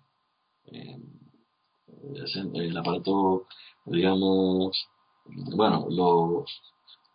[2.54, 3.46] el, aparato,
[3.86, 4.88] digamos,
[5.24, 6.62] bueno, los,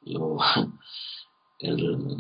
[0.04, 0.42] los
[1.60, 2.18] el,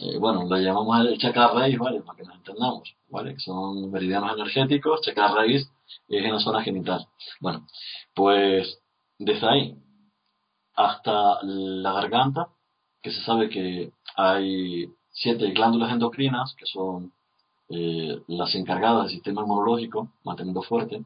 [0.00, 2.00] eh, bueno, lo llamamos el chakra raíz, ¿vale?
[2.02, 3.34] Para que nos entendamos, ¿vale?
[3.34, 5.70] Que son meridianos energéticos, chakra raíz
[6.08, 7.06] es en la zona genital.
[7.40, 7.66] Bueno,
[8.14, 8.80] pues
[9.18, 9.76] desde ahí
[10.74, 12.48] hasta la garganta,
[13.02, 17.12] que se sabe que hay siete glándulas endocrinas, que son
[17.70, 21.04] eh, las encargadas del sistema inmunológico, manteniendo fuerte.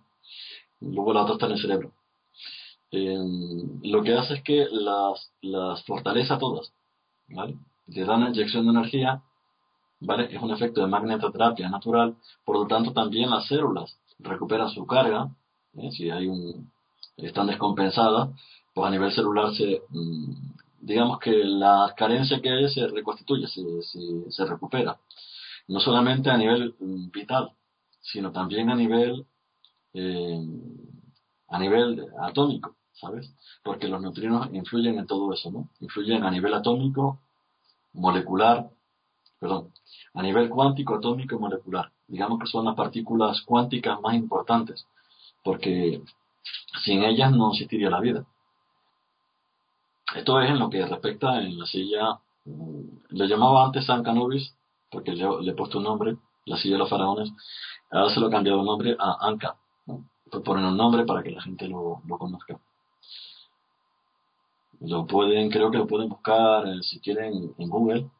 [0.80, 1.92] Luego la otra está en el cerebro.
[2.90, 3.18] Eh,
[3.84, 6.72] lo que hace es que las, las fortaleza todas,
[7.28, 7.56] ¿vale?
[7.92, 9.22] Te da una inyección de energía,
[10.00, 10.34] ¿vale?
[10.34, 15.30] Es un efecto de magnetoterapia natural, por lo tanto también las células recuperan su carga,
[15.74, 15.90] ¿eh?
[15.90, 16.70] si hay un,
[17.16, 18.30] están descompensadas,
[18.74, 20.34] pues a nivel celular se, mm,
[20.80, 24.98] digamos que la carencia que hay se reconstituye, se, se, se recupera.
[25.68, 27.52] No solamente a nivel mm, vital,
[28.00, 29.26] sino también a nivel,
[29.94, 30.40] eh,
[31.48, 33.34] a nivel atómico, ¿sabes?
[33.62, 35.68] Porque los neutrinos influyen en todo eso, ¿no?
[35.80, 37.20] Influyen a nivel atómico,
[37.92, 38.70] molecular,
[39.38, 39.72] perdón,
[40.14, 41.92] a nivel cuántico, atómico y molecular.
[42.10, 44.84] Digamos que son las partículas cuánticas más importantes,
[45.44, 46.02] porque
[46.84, 48.24] sin ellas no existiría la vida.
[50.16, 52.80] Esto es en lo que respecta en la silla, mm,
[53.10, 54.52] le llamaba antes San Canobis,
[54.90, 57.30] porque le, le, he puesto un nombre, la silla de los faraones,
[57.92, 59.56] ahora se lo he cambiado el nombre a Anka,
[59.86, 60.04] ¿no?
[60.28, 62.58] Pues ponen un nombre para que la gente lo, lo conozca.
[64.80, 68.10] Lo pueden, creo que lo pueden buscar eh, si quieren en Google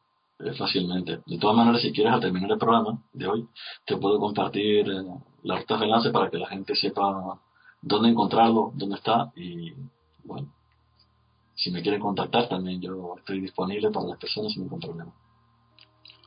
[0.57, 1.19] fácilmente.
[1.25, 3.47] De todas maneras, si quieres al terminar el programa de hoy,
[3.85, 5.03] te puedo compartir eh,
[5.43, 7.39] las rutas de enlace para que la gente sepa
[7.81, 9.73] dónde encontrarlo, dónde está y
[10.23, 10.47] bueno,
[11.55, 15.11] si me quieren contactar también yo estoy disponible para las personas sin ningún problema.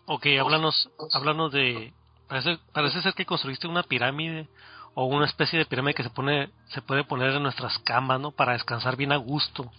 [0.07, 1.93] Ok, háblanos, háblanos de,
[2.29, 4.49] parece, parece ser que construiste una pirámide
[4.95, 8.31] o una especie de pirámide que se pone, se puede poner en nuestras camas, ¿no?
[8.31, 9.71] Para descansar bien a gusto.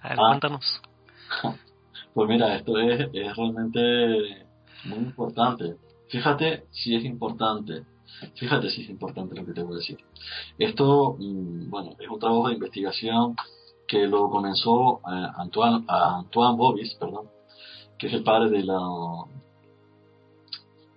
[0.00, 0.26] A ver, Ah.
[0.28, 0.80] cuéntanos.
[2.16, 4.46] Pues mira, esto es, es realmente
[4.86, 5.76] muy importante.
[6.08, 7.84] Fíjate si es importante.
[8.36, 9.98] Fíjate si es importante lo que te voy a decir.
[10.58, 13.36] Esto, mm, bueno, es un trabajo de investigación
[13.86, 17.26] que lo comenzó eh, Antoine, Antoine Bobis, perdón,
[17.98, 18.80] que es el padre de la,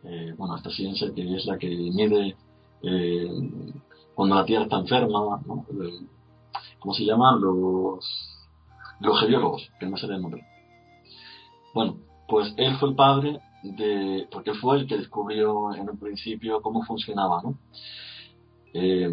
[0.05, 2.37] eh, bueno, esta ciencia que es la que mide
[2.81, 3.29] eh,
[4.15, 5.65] cuando la Tierra está enferma, ¿no?
[6.79, 7.41] ¿cómo se llaman?
[7.41, 8.05] Los,
[9.01, 10.45] los geólogos, que no sé el nombre.
[11.73, 11.97] Bueno,
[12.27, 16.83] pues él fue el padre de, porque fue el que descubrió en un principio cómo
[16.83, 17.57] funcionaba, ¿no?
[18.71, 19.09] Eh,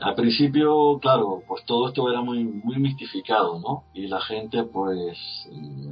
[0.00, 3.84] al principio, claro, pues todo esto era muy, muy mistificado, ¿no?
[3.92, 5.18] Y la gente, pues,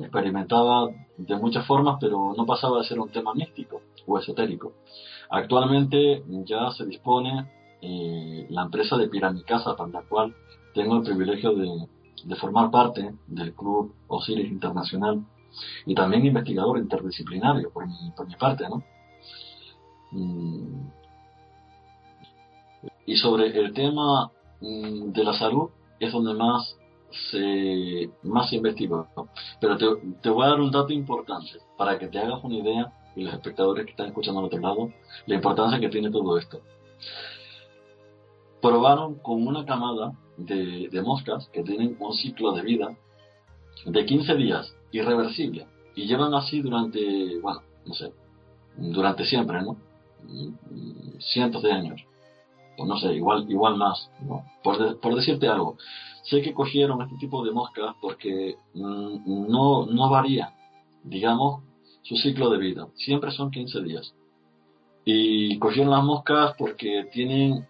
[0.01, 4.73] experimentaba de muchas formas, pero no pasaba de ser un tema místico o esotérico.
[5.31, 7.51] Actualmente ya se dispone
[7.81, 10.35] eh, la empresa de Piramicasa, para la cual
[10.73, 11.89] tengo el privilegio de,
[12.25, 15.25] de formar parte del Club Osiris Internacional
[15.87, 18.83] y también investigador interdisciplinario por mi, parte, ¿no?
[20.13, 20.91] Mm.
[23.07, 24.31] Y sobre el tema
[24.61, 26.77] mm, de la salud es donde más
[27.31, 29.07] se más se investigó.
[29.17, 29.29] ¿no?
[29.61, 29.87] Pero te,
[30.23, 33.35] te voy a dar un dato importante para que te hagas una idea y los
[33.35, 34.93] espectadores que están escuchando al otro lado
[35.27, 36.61] la importancia que tiene todo esto.
[38.61, 42.97] Probaron con una camada de, de moscas que tienen un ciclo de vida
[43.85, 45.67] de 15 días, irreversible,
[45.97, 48.13] y llevan así durante, bueno, no sé,
[48.77, 49.77] durante siempre, ¿no?
[51.19, 52.01] Cientos de años,
[52.79, 54.45] o no sé, igual, igual más, ¿no?
[54.63, 55.77] Por, de- por decirte algo,
[56.25, 60.53] sé que cogieron este tipo de moscas porque mm, no, no varía,
[61.05, 61.63] digamos,
[62.03, 64.15] su ciclo de vida, siempre son 15 días.
[65.05, 67.67] Y cogieron las moscas porque tienen,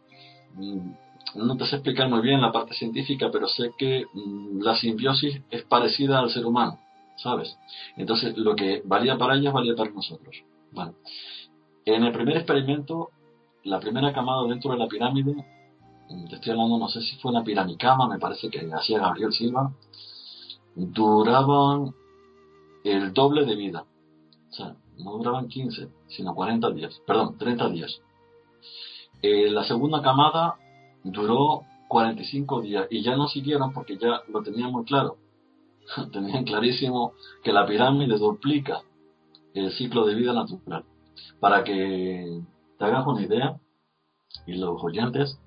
[0.54, 0.90] mm,
[1.36, 5.40] no te sé explicar muy bien la parte científica, pero sé que mm, la simbiosis
[5.50, 6.78] es parecida al ser humano,
[7.16, 7.58] ¿sabes?
[7.96, 10.44] Entonces, lo que valía para ellas valía para nosotros.
[11.84, 13.10] En el primer experimento,
[13.64, 15.34] la primera camada dentro de la pirámide,
[16.28, 19.72] te estoy hablando, no sé si fue una piramicama, me parece que hacía Gabriel Silva,
[20.74, 21.94] duraban
[22.84, 23.84] el doble de vida.
[24.50, 28.00] O sea, no duraban 15, sino 40 días, perdón, 30 días.
[29.22, 30.56] Eh, la segunda camada
[31.04, 35.16] duró 45 días y ya no siguieron porque ya lo tenían muy claro.
[36.12, 37.12] Tenían clarísimo
[37.42, 38.82] que la pirámide duplica
[39.54, 40.84] el ciclo de vida natural.
[41.40, 42.42] Para que
[42.78, 43.60] te hagas una idea,
[44.46, 45.38] y los oyentes,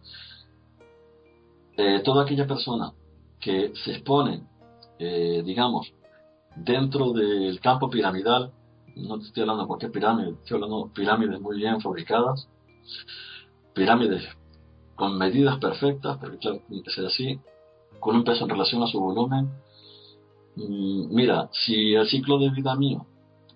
[1.78, 2.94] eh, toda aquella persona
[3.40, 4.44] que se expone,
[5.00, 5.94] eh, digamos,
[6.56, 8.52] dentro del campo piramidal,
[8.96, 12.48] no te estoy hablando de cualquier pirámide, estoy hablando de pirámides muy bien fabricadas,
[13.74, 14.24] pirámides
[14.96, 17.40] con medidas perfectas, porque claro, que ser así,
[18.00, 19.50] con un peso en relación a su volumen.
[20.56, 23.06] Mm, Mira, si el ciclo de vida mío,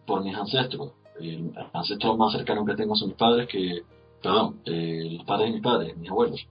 [0.05, 3.81] por mis ancestros, el ancestro más cercano que tengo son mis padres, que,
[4.21, 6.47] perdón, eh, los padres de mis padres, mis abuelos,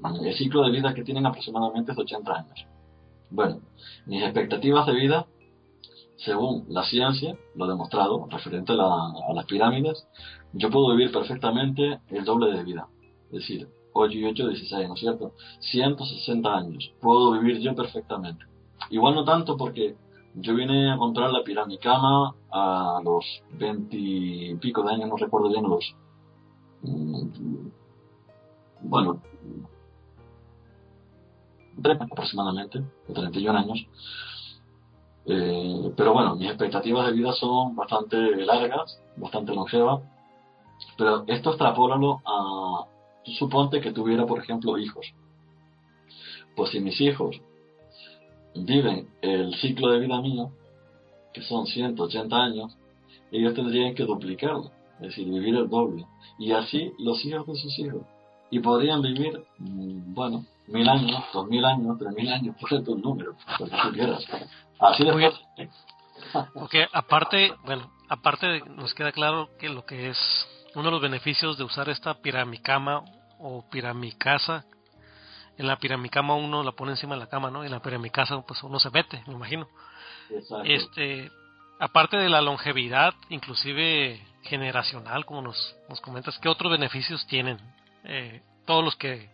[0.00, 2.66] mm, el ciclo de vida que tienen aproximadamente es de 80 años.
[3.30, 3.60] Bueno,
[4.06, 5.26] mis expectativas de vida,
[6.16, 10.06] según la ciencia, lo demostrado, referente a, a las pirámides,
[10.52, 12.86] yo puedo vivir perfectamente el doble de vida.
[13.26, 15.32] Es decir, 8 y 8, 16, ¿no es cierto?
[15.60, 16.92] 160 años.
[17.00, 18.44] Puedo vivir yo perfectamente.
[18.94, 19.96] Igual no tanto porque
[20.36, 23.24] yo vine a comprar la piramicama a los
[23.58, 25.96] 20 y pico de años, no recuerdo bien los...
[26.82, 27.68] mm,
[28.82, 29.20] Bueno,
[31.82, 33.84] 30 aproximadamente, o 31 años.
[35.26, 38.16] Eh, pero bueno, mis expectativas de vida son bastante
[38.46, 40.02] largas, bastante longevas.
[40.96, 42.86] Pero esto extrapólalo a.
[43.38, 45.12] Suponte que tuviera, por ejemplo, hijos.
[46.54, 47.40] Pues si mis hijos
[48.54, 50.50] viven el ciclo de vida mío,
[51.32, 52.76] que son 180 años,
[53.32, 56.06] ellos tendrían que duplicarlo, es decir, vivir el doble.
[56.38, 58.02] Y así los hijos de sus hijos.
[58.50, 62.96] Y podrían vivir, mm, bueno, mil años, dos mil años, tres mil años, por tu
[62.98, 64.24] número, lo que tú quieras.
[64.78, 65.70] Así de fácil.
[66.54, 70.18] Porque aparte, bueno, aparte de- nos queda claro que lo que es
[70.74, 73.02] uno de los beneficios de usar esta piramicama
[73.38, 74.64] o piramicasa,
[75.56, 77.64] en la piramicama uno la pone encima de la cama, ¿no?
[77.64, 79.68] En la piramicasa pues uno se mete, me imagino.
[80.30, 80.64] Exacto.
[80.64, 81.30] Este,
[81.78, 87.58] aparte de la longevidad, inclusive generacional, como nos, nos comentas, ¿qué otros beneficios tienen
[88.04, 89.30] eh, todos los que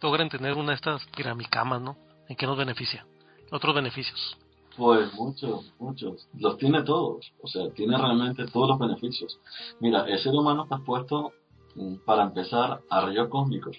[0.00, 1.96] logren tener una de estas piramicamas, ¿no?
[2.28, 3.06] ¿En qué nos beneficia?
[3.50, 4.36] Otros beneficios.
[4.76, 6.28] Pues muchos, muchos.
[6.38, 7.32] Los tiene todos.
[7.42, 9.38] O sea, tiene realmente todos los beneficios.
[9.80, 11.32] Mira, el ser humano está expuesto,
[11.74, 13.76] mm, para empezar, a rayos cósmicos.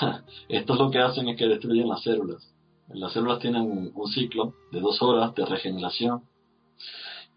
[0.48, 2.54] Estos lo que hacen es que destruyen las células.
[2.88, 6.22] Las células tienen un, ciclo de dos horas de regeneración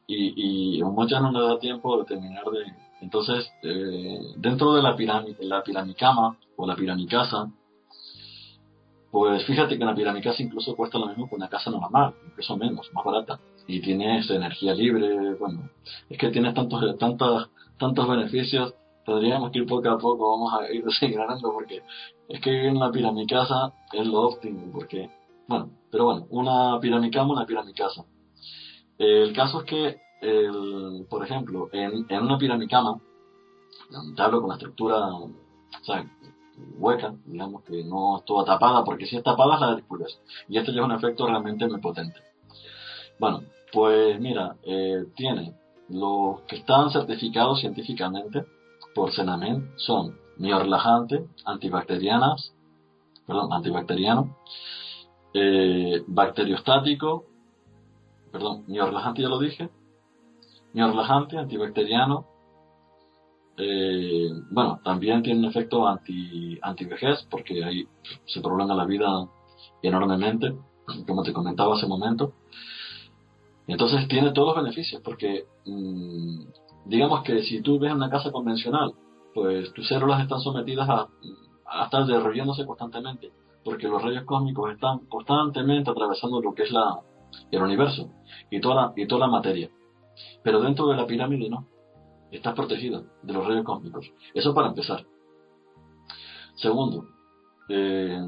[0.07, 2.66] y, y muchas no les da tiempo de terminar de...
[3.01, 7.51] Entonces, eh, dentro de la pirámide, la piramicama o la piramicasa,
[9.09, 12.89] pues fíjate que una piramicasa incluso cuesta lo mismo que una casa normal, incluso menos,
[12.93, 13.39] más barata.
[13.68, 15.70] Y tienes energía libre, bueno,
[16.09, 18.74] es que tienes tantos, tantos, tantos beneficios,
[19.14, 21.82] tendríamos que ir poco a poco, vamos a ir desengranando porque
[22.28, 25.09] es que vivir en una piramicasa es lo óptimo, porque,
[25.47, 28.05] bueno, pero bueno, una piramicama, una piramicasa.
[28.97, 32.99] El caso es que, el, por ejemplo, en, una piramicama,
[34.16, 35.09] te hablo con la estructura,
[36.78, 40.20] hueca, digamos que no es toda tapada, porque si es tapada es la descubres.
[40.47, 42.20] Y esto ya es un efecto realmente muy potente.
[43.20, 45.55] Bueno, pues mira, eh, tiene
[45.89, 48.45] los que están certificados científicamente
[48.93, 52.53] por Senamen son miorlajante, antibacterianas,
[53.25, 54.37] perdón, antibacteriano,
[55.33, 57.25] eh, bacteriostático,
[58.31, 59.69] perdón, miorlajante ya lo dije,
[60.73, 62.25] miorlajante, antibacteriano,
[63.57, 67.87] eh, bueno, también tiene un efecto anti, antivejez porque ahí
[68.25, 69.27] se prolonga la vida
[69.83, 70.55] enormemente,
[71.05, 72.33] como te comentaba hace un momento.
[73.67, 76.41] Entonces tiene todos los beneficios porque mmm,
[76.86, 78.93] digamos que si tú ves una casa convencional,
[79.34, 81.07] pues tus células están sometidas a,
[81.84, 83.32] estar desarrollándose constantemente
[83.63, 86.99] porque los rayos cósmicos están constantemente atravesando lo que es la,
[87.51, 88.09] el universo
[88.49, 89.69] y toda la, y toda la materia.
[90.43, 91.67] Pero dentro de la pirámide no
[92.32, 94.11] estás protegido de los rayos cósmicos.
[94.34, 95.05] Eso para empezar.
[96.55, 97.05] Segundo,
[97.69, 98.19] eh,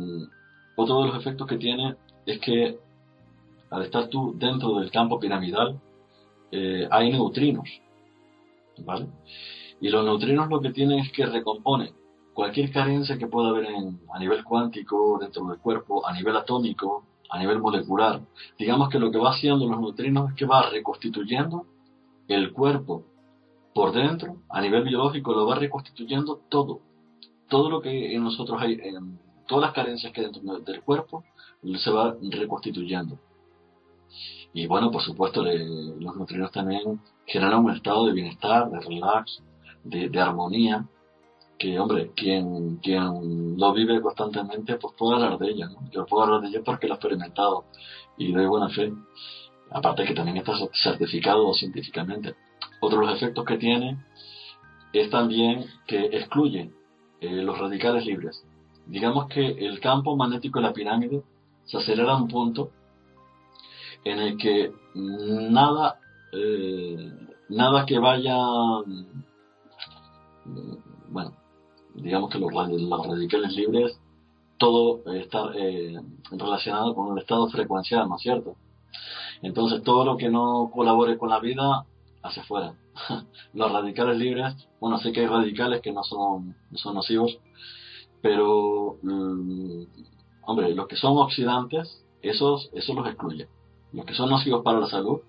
[0.75, 1.95] otro de los efectos que tiene
[2.25, 2.79] es que
[3.69, 5.79] al estar tú dentro del campo piramidal,
[6.51, 7.67] eh, hay neutrinos.
[9.79, 11.93] Y los neutrinos lo que tienen es que recomponen
[12.33, 17.39] cualquier carencia que pueda haber a nivel cuántico, dentro del cuerpo, a nivel atómico, a
[17.39, 18.21] nivel molecular.
[18.57, 21.65] Digamos que lo que va haciendo los neutrinos es que va reconstituyendo
[22.27, 23.05] el cuerpo
[23.73, 26.81] por dentro, a nivel biológico, lo va reconstituyendo todo.
[27.49, 31.23] Todo lo que en nosotros hay, en todas las carencias que hay dentro del cuerpo,
[31.77, 33.19] se va reconstituyendo.
[34.53, 39.41] Y bueno, por supuesto, los neutrinos también generan un estado de bienestar, de relax,
[39.83, 40.85] de, armonía,
[41.57, 45.89] que hombre, quien, quien lo vive constantemente, pues puede hablar de ella, ¿no?
[45.91, 47.65] Yo puedo hablar de ella porque lo he experimentado
[48.17, 48.91] y de buena fe.
[49.71, 52.35] Aparte que también está certificado científicamente.
[52.79, 53.97] Otro de los efectos que tiene
[54.91, 56.71] es también que excluye
[57.21, 58.45] eh, los radicales libres.
[58.85, 61.23] Digamos que el campo magnético de la pirámide
[61.65, 62.71] se acelera a un punto
[64.03, 65.99] en el que nada,
[66.33, 67.11] eh,
[67.49, 68.37] nada que vaya,
[68.85, 69.23] mm,
[71.09, 71.33] bueno,
[71.95, 73.99] digamos que los, los radicales libres,
[74.57, 75.99] todo está eh,
[76.31, 78.55] relacionado con el estado frecuencial, ¿no es cierto?
[79.41, 81.85] Entonces todo lo que no colabore con la vida,
[82.23, 82.75] hacia afuera.
[83.53, 87.37] los radicales libres, bueno, sé que hay radicales que no son, son nocivos,
[88.21, 89.83] pero, mm,
[90.43, 93.47] hombre, los que son oxidantes, esos, esos los excluye.
[93.91, 95.19] Los que son nocivos para la salud,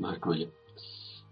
[0.00, 0.50] los excluye.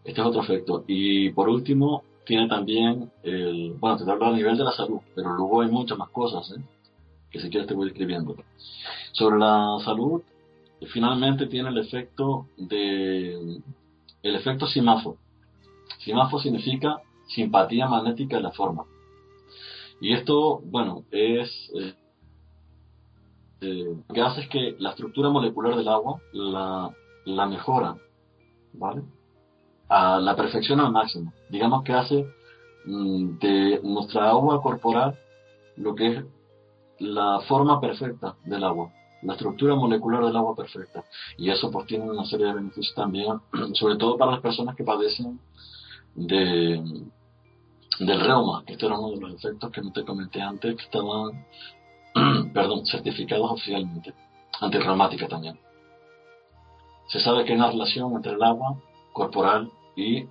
[0.04, 0.84] Este es otro efecto.
[0.86, 5.34] Y por último, tiene también el, bueno, te hablo a nivel de la salud, pero
[5.34, 6.62] luego hay muchas más cosas, ¿eh?
[7.30, 8.36] que si quieres te voy escribiendo.
[9.12, 10.22] Sobre la salud,
[10.92, 13.60] finalmente tiene el efecto de,
[14.22, 15.16] el efecto simafo.
[15.98, 18.84] Simafo significa simpatía magnética de la forma.
[20.00, 21.50] Y esto, bueno, es,
[21.80, 21.94] eh,
[23.62, 27.96] eh, lo que hace es que la estructura molecular del agua la mejora,
[28.72, 29.02] ¿vale?
[29.88, 31.32] A la perfección al máximo.
[31.48, 32.26] Digamos que hace
[32.84, 35.18] mm, de nuestra agua corporal
[35.76, 36.24] lo que es
[36.98, 38.92] la forma perfecta del agua,
[39.22, 41.04] la estructura molecular del agua perfecta.
[41.36, 43.40] Y eso pues tiene una serie de beneficios también,
[43.74, 45.40] sobre todo para las personas que padecen
[46.14, 46.82] de,
[48.00, 50.82] del reuma, que este era uno de los efectos que no te comenté antes, que
[50.82, 51.46] estaban,
[52.52, 54.14] perdón, certificados oficialmente,
[54.60, 55.58] antirreumática también.
[57.08, 58.80] Se sabe que hay una relación entre el agua
[59.12, 60.26] corporal y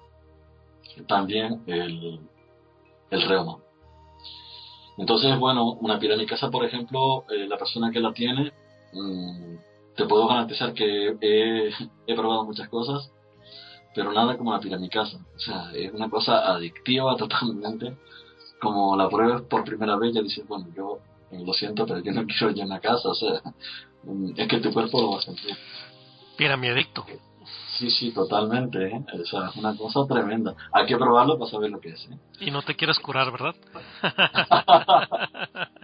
[1.07, 2.19] también el,
[3.11, 3.57] el reuma.
[4.97, 8.51] Entonces, bueno, una piramicasa, por ejemplo, eh, la persona que la tiene,
[8.93, 9.55] mm,
[9.95, 13.11] te puedo garantizar que he, probado muchas cosas,
[13.93, 15.17] pero nada como la piramicasa.
[15.35, 17.95] O sea, es una cosa adictiva totalmente.
[18.59, 20.99] Como la pruebas por primera vez, ya dices, bueno, yo
[21.31, 23.09] lo siento, pero yo no quiero ya una casa.
[23.09, 23.41] O sea,
[24.03, 25.55] mm, es que tu cuerpo lo va a sentir.
[26.37, 27.05] Piramiadicto.
[27.77, 28.87] Sí, sí, totalmente.
[28.87, 29.05] ¿eh?
[29.13, 30.55] O sea, es una cosa tremenda.
[30.71, 32.07] Hay que probarlo para saber lo que es.
[32.09, 32.17] ¿eh?
[32.39, 33.55] Y no te quieres curar, ¿verdad?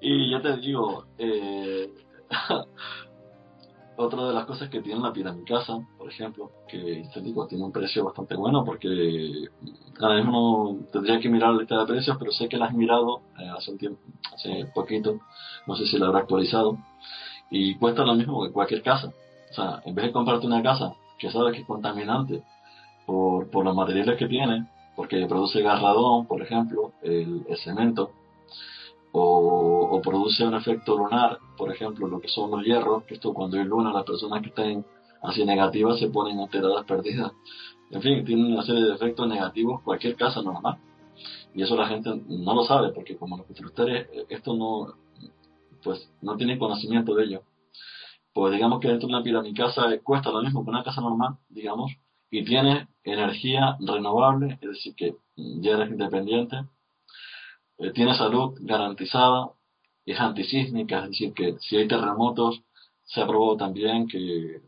[0.00, 1.92] Y yo te digo, eh,
[3.96, 7.72] otra de las cosas que tiene la piramicasa, por ejemplo, que te digo, tiene un
[7.72, 8.88] precio bastante bueno porque
[10.00, 12.74] ahora mismo no tendría que mirar la lista de precios, pero sé que la has
[12.74, 14.00] mirado eh, hace un tiempo,
[14.34, 15.20] hace poquito,
[15.66, 16.78] no sé si la habrá actualizado,
[17.50, 19.12] y cuesta lo mismo que cualquier casa.
[19.50, 22.42] O sea, en vez de comprarte una casa que sabes que es contaminante
[23.04, 28.10] por, por los materiales que tiene, porque produce gas radón, por ejemplo, el, cemento,
[29.12, 33.58] o, produce un efecto lunar, por ejemplo, lo que son los hierros, que esto cuando
[33.58, 34.84] hay luna, las personas que estén
[35.22, 37.32] así negativas se ponen alteradas, perdidas.
[37.90, 40.78] En fin, tiene una serie de efectos negativos cualquier casa normal.
[41.54, 44.94] Y eso la gente no lo sabe, porque como los constructores, esto no,
[45.82, 47.42] pues, no tienen conocimiento de ello.
[48.32, 51.36] Pues digamos que dentro de una piramicasa eh, cuesta lo mismo que una casa normal,
[51.48, 51.92] digamos,
[52.30, 56.64] y tiene energía renovable, es decir, que ya eres independiente,
[57.78, 59.50] eh, tiene salud garantizada,
[60.06, 62.62] es antisísmica, es decir, que si hay terremotos,
[63.04, 64.60] se ha probado también que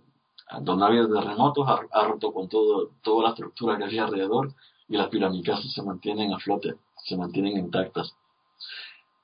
[0.61, 4.53] donde había terremotos ha, roto con todo, toda la estructura que había alrededor
[4.89, 8.15] y las piramicasas se mantienen a flote, se mantienen intactas.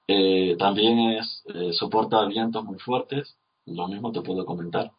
[0.09, 3.36] Eh, también es, eh, soporta vientos muy fuertes,
[3.66, 4.90] lo mismo te puedo comentar,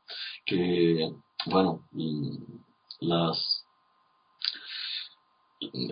[0.46, 1.12] que,
[1.48, 2.38] bueno, mm,
[3.02, 3.66] las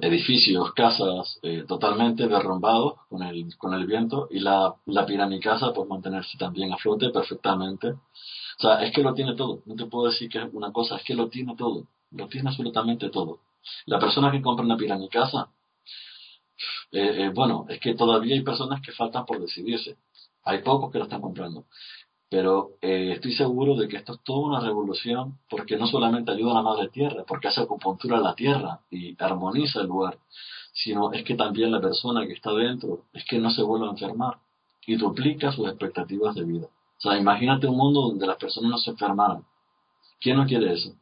[0.01, 5.87] edificios, casas eh, totalmente derrumbados con el, con el viento y la, la piramicasa por
[5.87, 7.89] mantenerse también a flote perfectamente.
[7.89, 9.61] O sea, es que lo tiene todo.
[9.65, 11.87] No te puedo decir que es una cosa, es que lo tiene todo.
[12.11, 13.39] Lo tiene absolutamente todo.
[13.85, 15.49] La persona que compra una piramicasa,
[16.91, 19.97] eh, eh, bueno, es que todavía hay personas que faltan por decidirse.
[20.43, 21.65] Hay pocos que la están comprando.
[22.29, 26.51] Pero eh, estoy seguro de que esto es toda una revolución porque no solamente ayuda
[26.51, 30.17] a la madre tierra, porque hace acupuntura a la tierra y armoniza el lugar,
[30.73, 33.91] sino es que también la persona que está dentro es que no se vuelve a
[33.91, 34.39] enfermar
[34.85, 36.67] y duplica sus expectativas de vida.
[36.97, 39.45] O sea, imagínate un mundo donde las personas no se enfermaran.
[40.19, 40.93] ¿Quién no quiere eso?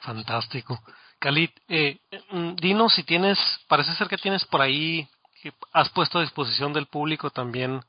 [0.00, 0.78] Fantástico.
[1.18, 1.98] Khalid, eh,
[2.30, 3.38] mm, dinos si tienes,
[3.68, 5.08] parece ser que tienes por ahí,
[5.42, 7.80] que has puesto a disposición del público también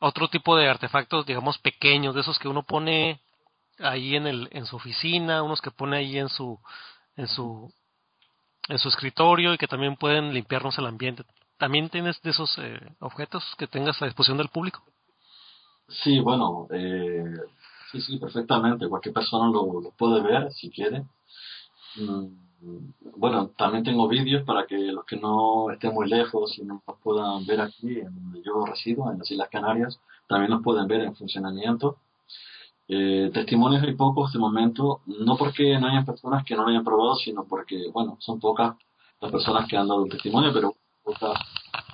[0.00, 3.20] otro tipo de artefactos, digamos, pequeños, de esos que uno pone
[3.78, 6.58] ahí en el, en su oficina, unos que pone ahí en su,
[7.16, 7.72] en su,
[8.68, 11.24] en su escritorio y que también pueden limpiarnos el ambiente.
[11.56, 14.82] ¿También tienes de esos eh, objetos que tengas a disposición del público?
[15.88, 17.24] Sí, bueno, eh,
[17.92, 18.88] sí, sí, perfectamente.
[18.88, 21.04] Cualquier persona lo, lo puede ver si quiere.
[21.96, 22.42] Mm,
[23.16, 26.98] bueno, también tengo vídeos para que los que no estén muy lejos y no nos
[27.00, 31.02] puedan ver aquí en donde yo resido, en las Islas Canarias, también nos pueden ver
[31.02, 31.96] en funcionamiento.
[32.88, 36.84] Eh, testimonios hay pocos de momento, no porque no hayan personas que no lo hayan
[36.84, 38.76] probado, sino porque, bueno, son pocas
[39.20, 41.38] las personas que han dado un testimonio, pero pocas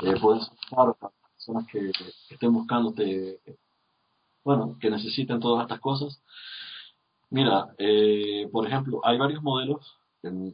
[0.03, 1.93] eh, pueden las personas que,
[2.29, 2.95] que estén buscando,
[4.45, 6.20] bueno, que necesiten todas estas cosas.
[7.31, 9.99] Mira, eh, por ejemplo, hay varios modelos.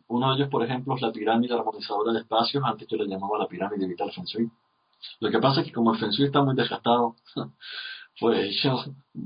[0.08, 2.62] Uno de ellos, por ejemplo, es la pirámide armonizadora de espacios.
[2.64, 4.50] Antes yo le llamaba la pirámide vital Feng Shui.
[5.20, 7.16] Lo que pasa es que como el Feng está muy desgastado,
[8.20, 8.84] pues yo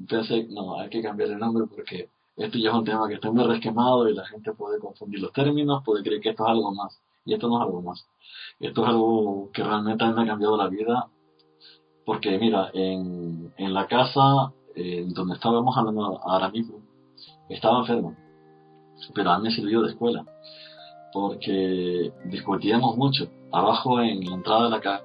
[0.08, 3.30] pensé, no, hay que cambiar el nombre porque esto ya es un tema que está
[3.30, 6.72] muy resquemado y la gente puede confundir los términos, puede creer que esto es algo
[6.72, 7.00] más.
[7.24, 8.06] Y esto no es algo más.
[8.60, 11.08] Esto es algo que realmente a me ha cambiado la vida.
[12.04, 16.87] Porque mira, en, en la casa en donde estábamos hablando ahora mismo,
[17.48, 18.16] estaba enfermo.
[19.14, 20.24] Pero a mí me sirvió de escuela.
[21.12, 23.28] Porque discutíamos mucho.
[23.52, 25.04] Abajo en la entrada de la casa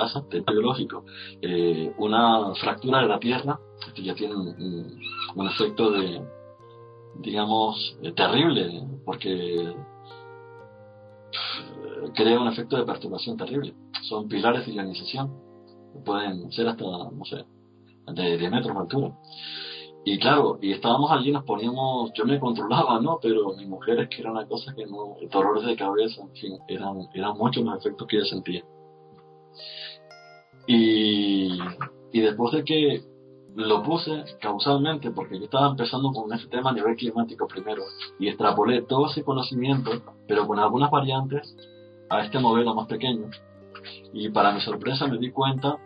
[0.00, 1.04] casa, biológico,
[1.42, 3.60] eh, una fractura de la tierra,
[3.94, 4.98] que ya tiene un,
[5.34, 6.22] un efecto de,
[7.18, 9.74] digamos, eh, terrible, porque eh,
[12.14, 13.74] crea un efecto de perturbación terrible.
[14.08, 15.30] Son pilares de ionización,
[16.04, 17.44] pueden ser hasta, no sé,
[18.12, 19.12] de 10 metros de altura.
[20.04, 23.18] Y claro, y estábamos allí, nos poníamos, yo me controlaba, ¿no?
[23.20, 27.08] Pero mi mujer es que era una cosa que no, dolores de cabeza, en eran,
[27.12, 28.64] eran muchos los efectos que ella sentía.
[30.66, 31.58] Y,
[32.12, 33.02] y después de que
[33.56, 37.82] lo puse causalmente, porque yo estaba empezando con este tema a nivel climático primero,
[38.18, 39.90] y extrapolé todo ese conocimiento,
[40.26, 41.54] pero con algunas variantes,
[42.08, 43.30] a este modelo más pequeño.
[44.12, 45.76] Y para mi sorpresa me di cuenta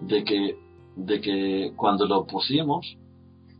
[0.00, 0.58] de que,
[0.96, 2.96] de que cuando lo pusimos,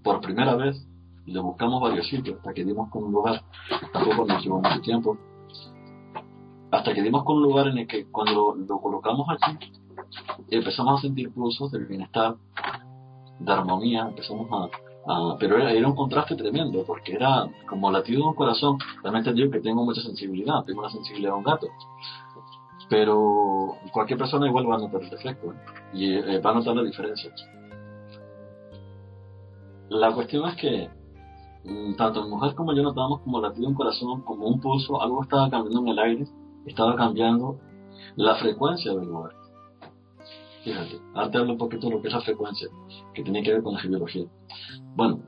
[0.02, 0.86] por primera vez,
[1.26, 3.42] le buscamos varios sitios hasta que dimos con un lugar,
[3.92, 5.18] tampoco nos llevó mucho tiempo,
[6.70, 9.58] hasta que dimos con un lugar en el que cuando lo, lo colocamos aquí,
[10.50, 12.36] empezamos a sentir pulsos del bienestar,
[13.38, 18.28] de armonía, empezamos a, pero era, era, un contraste tremendo, porque era como latido de
[18.28, 21.68] un corazón, realmente digo que tengo mucha sensibilidad, tengo una sensibilidad a un gato,
[22.88, 25.54] pero cualquier persona igual va a notar el efecto,
[25.92, 27.32] y eh, va a notar la diferencia.
[29.90, 30.88] La cuestión es que
[31.64, 35.22] mm, tanto mi mujer como yo notábamos como latido un corazón, como un pulso, algo
[35.22, 36.26] estaba cambiando en el aire,
[36.64, 37.58] estaba cambiando
[38.14, 39.32] la frecuencia del lugar.
[40.62, 42.68] Fíjate, ahora te hablo un poquito de lo que es la frecuencia,
[43.14, 44.26] que tiene que ver con la geología.
[44.94, 45.22] Bueno,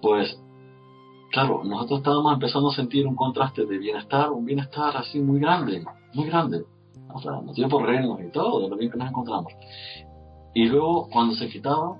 [0.00, 0.38] pues,
[1.32, 5.84] claro, nosotros estábamos empezando a sentir un contraste de bienestar, un bienestar así muy grande,
[6.12, 6.64] muy grande.
[7.12, 9.52] O sea, nos dio por reírnos y todo, de lo bien que nos encontramos.
[10.54, 11.96] Y luego, cuando se quitaba,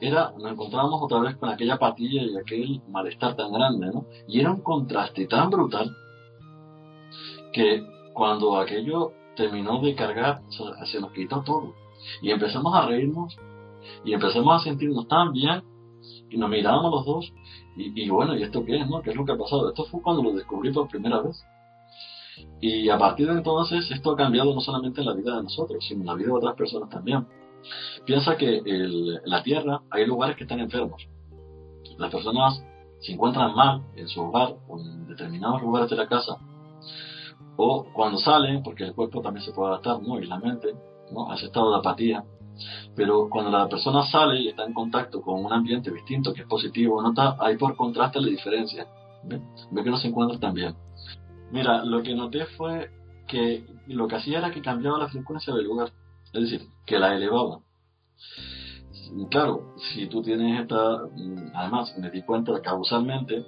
[0.00, 4.06] era, nos encontrábamos otra vez con aquella patilla y aquel malestar tan grande, ¿no?
[4.26, 5.90] Y era un contraste tan brutal
[7.52, 7.84] que
[8.14, 10.40] cuando aquello terminó de cargar,
[10.84, 11.74] se nos quitó todo.
[12.22, 13.36] Y empezamos a reírnos
[14.04, 15.62] y empezamos a sentirnos tan bien
[16.30, 17.32] y nos mirábamos los dos
[17.76, 18.88] y, bueno, ¿y esto qué es?
[18.88, 19.00] No?
[19.02, 19.68] ¿Qué es lo que ha pasado?
[19.68, 21.40] Esto fue cuando lo descubrí por primera vez.
[22.60, 25.84] Y a partir de entonces esto ha cambiado no solamente en la vida de nosotros,
[25.86, 27.24] sino en la vida de otras personas también.
[28.04, 31.06] Piensa que en la Tierra hay lugares que están enfermos.
[31.98, 32.62] Las personas
[33.00, 36.36] se encuentran mal en su hogar o en determinados lugares de la casa.
[37.56, 40.18] O cuando salen, porque el cuerpo también se puede adaptar, ¿no?
[40.18, 40.74] Y la mente,
[41.12, 41.30] ¿no?
[41.30, 42.24] a ese estado de apatía.
[42.94, 46.46] Pero cuando la persona sale y está en contacto con un ambiente distinto, que es
[46.48, 48.86] positivo, nota ahí por contraste la diferencia.
[49.24, 49.40] Ve,
[49.70, 50.74] ve que no se encuentra tan bien.
[51.50, 52.90] Mira, lo que noté fue
[53.26, 55.90] que lo que hacía era que cambiaba la frecuencia del lugar,
[56.32, 57.60] es decir, que la elevaba.
[59.30, 60.98] Claro, si tú tienes esta,
[61.54, 63.44] además me di cuenta causalmente,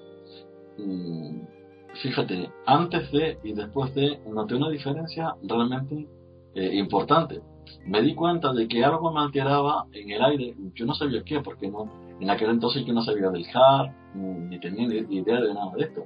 [2.02, 6.08] fíjate, antes de y después de, noté una diferencia realmente
[6.54, 7.42] eh, importante.
[7.84, 11.40] Me di cuenta de que algo me alteraba en el aire, yo no sabía qué,
[11.40, 11.88] porque no,
[12.20, 15.84] en aquel entonces yo no sabía del HAR, ni tenía ni idea de nada de
[15.84, 16.04] esto.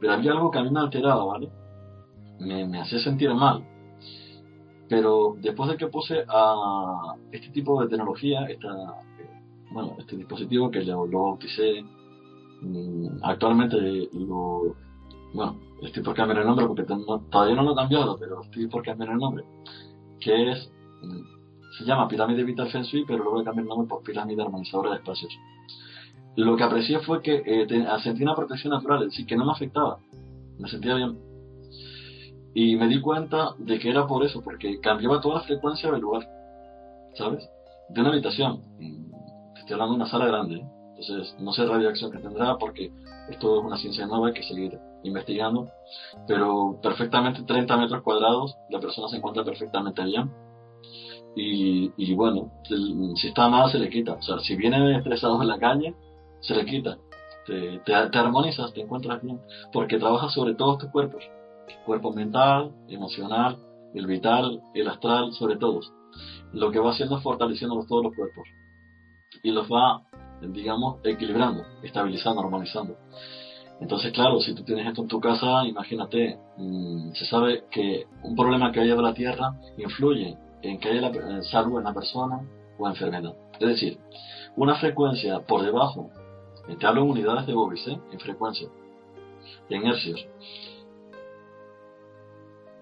[0.00, 1.48] Pero había algo que a mí me alteraba, ¿vale?
[2.38, 3.64] Me, me hacía sentir mal.
[4.88, 8.68] Pero después de que puse a este tipo de tecnología, esta,
[9.70, 11.82] bueno, este dispositivo que lo, lo bauticé,
[12.60, 13.76] mm, actualmente
[14.12, 14.76] lo,
[15.32, 18.82] bueno, estoy por cambiar el nombre porque todavía no lo he cambiado, pero estoy por
[18.82, 19.44] cambiar el nombre,
[20.20, 20.70] que es,
[21.02, 24.02] mm, se llama Pirámide Vital Feng Shui, pero luego voy a cambiar el nombre por
[24.02, 25.32] Pirámide Armonizadora de Espacios.
[26.36, 29.52] Lo que aprecié fue que eh, sentí una protección natural, es decir, que no me
[29.52, 29.98] afectaba,
[30.58, 31.33] me sentía bien.
[32.54, 36.00] Y me di cuenta de que era por eso, porque cambiaba toda la frecuencia del
[36.00, 36.28] lugar,
[37.14, 37.48] ¿sabes?
[37.88, 38.62] De una habitación,
[39.56, 40.66] estoy hablando de una sala grande, ¿eh?
[40.90, 42.92] entonces no sé radiación que tendrá porque
[43.28, 45.68] esto es una ciencia nueva, hay que seguir investigando,
[46.26, 50.30] pero perfectamente 30 metros cuadrados, la persona se encuentra perfectamente bien.
[51.36, 52.52] y, bueno,
[53.16, 54.12] si está mal se le quita.
[54.12, 55.94] O sea, si viene estresado en la calle,
[56.40, 56.98] se le quita.
[57.46, 59.40] Te, te, te armonizas, te encuentras bien,
[59.72, 61.24] porque trabajas sobre todos tus cuerpos.
[61.84, 63.58] Cuerpo mental, emocional,
[63.94, 65.92] el vital, el astral, sobre todos.
[66.52, 68.48] Lo que va haciendo es fortaleciendo todos los cuerpos.
[69.42, 70.02] Y los va,
[70.40, 72.96] digamos, equilibrando, estabilizando, armonizando.
[73.80, 78.36] Entonces, claro, si tú tienes esto en tu casa, imagínate, mm, se sabe que un
[78.36, 81.92] problema que haya de la Tierra influye en que haya la, eh, salud en la
[81.92, 82.40] persona
[82.78, 83.34] o enfermedad.
[83.60, 83.98] Es decir,
[84.56, 86.10] una frecuencia por debajo,
[86.68, 87.98] eh, te hablo en unidades de Bovis, ¿eh?
[88.12, 88.68] en frecuencia,
[89.68, 90.24] en hercios,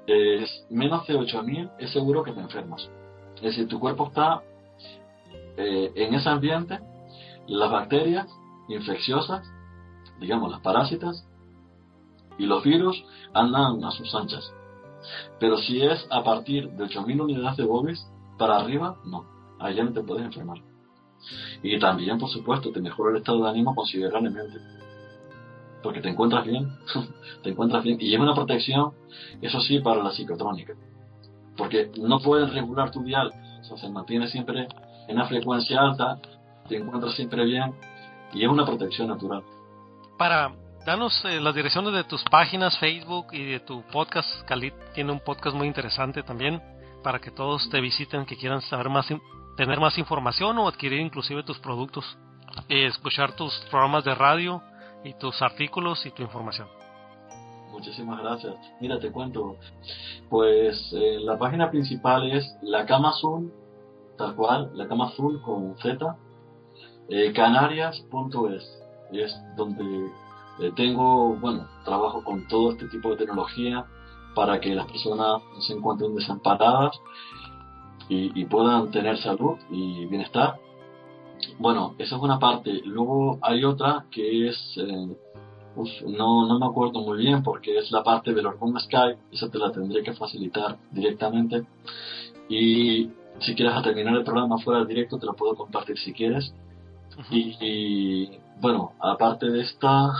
[0.07, 2.91] es menos de 8000 es seguro que te enfermas.
[3.37, 4.43] Es decir, tu cuerpo está
[5.57, 6.79] eh, en ese ambiente,
[7.47, 8.27] las bacterias
[8.69, 9.47] infecciosas,
[10.20, 11.27] digamos las parásitas,
[12.39, 13.05] y los virus
[13.35, 14.53] andan a sus anchas.
[15.39, 18.07] Pero si es a partir de 8000 unidades de Bovis
[18.39, 19.24] para arriba, no,
[19.59, 20.59] allá no te puedes enfermar.
[21.62, 24.82] Y también, por supuesto, te mejora el estado de ánimo considerablemente.
[25.83, 26.73] Porque te encuentras bien,
[27.43, 27.99] te encuentras bien.
[28.01, 28.93] Y es una protección,
[29.41, 30.75] eso sí, para la psicotrónica.
[31.57, 33.31] Porque no puedes regular tu dial,
[33.61, 34.69] o sea, se mantiene siempre
[35.09, 36.19] en una frecuencia alta,
[36.69, 37.75] te encuentras siempre bien,
[38.33, 39.43] y es una protección natural.
[40.17, 40.53] Para
[40.87, 44.43] danos eh, las direcciones de tus páginas Facebook y de tu podcast.
[44.47, 46.61] Khalid tiene un podcast muy interesante también
[47.03, 49.09] para que todos te visiten que quieran saber más,
[49.57, 52.17] tener más información o adquirir inclusive tus productos,
[52.69, 54.63] eh, escuchar tus programas de radio
[55.05, 56.69] y tus artículos y tu información.
[57.73, 58.55] Muchísimas gracias.
[58.81, 59.57] Mira, te cuento.
[60.29, 63.51] Pues eh, la página principal es La Cama Azul,
[64.19, 66.16] tal cual, La Cama Azul con Z,
[67.09, 68.83] eh, canarias.es.
[69.12, 69.85] Es donde
[70.61, 73.87] eh, tengo, bueno, trabajo con todo este tipo de tecnología
[74.35, 76.99] para que las personas no se encuentren desamparadas
[78.09, 80.59] y, y puedan tener salud y bienestar.
[81.59, 82.81] Bueno, esa es una parte.
[82.85, 84.56] Luego hay otra que es...
[84.78, 85.16] eh,
[85.74, 89.48] Uf, no, no me acuerdo muy bien porque es la parte del hormona Skype, esa
[89.48, 91.64] te la tendré que facilitar directamente.
[92.48, 93.09] Y
[93.40, 96.52] si quieres a terminar el programa fuera del directo, te lo puedo compartir si quieres.
[97.31, 100.12] Y, y, bueno, aparte de esta,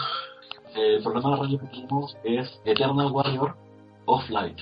[0.75, 3.55] eh, el programa de radio que tenemos es Eternal Warrior
[4.07, 4.59] of Light,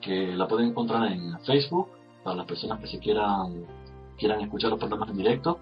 [0.00, 1.88] que la pueden encontrar en Facebook
[2.22, 3.64] para las personas que se quieran,
[4.16, 5.60] quieran escuchar los programas en directo.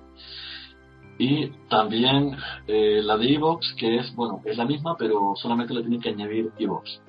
[1.18, 2.36] Y también
[2.66, 6.08] eh, la de Evox, que es, bueno, es la misma, pero solamente le tienen que
[6.08, 7.00] añadir Evox.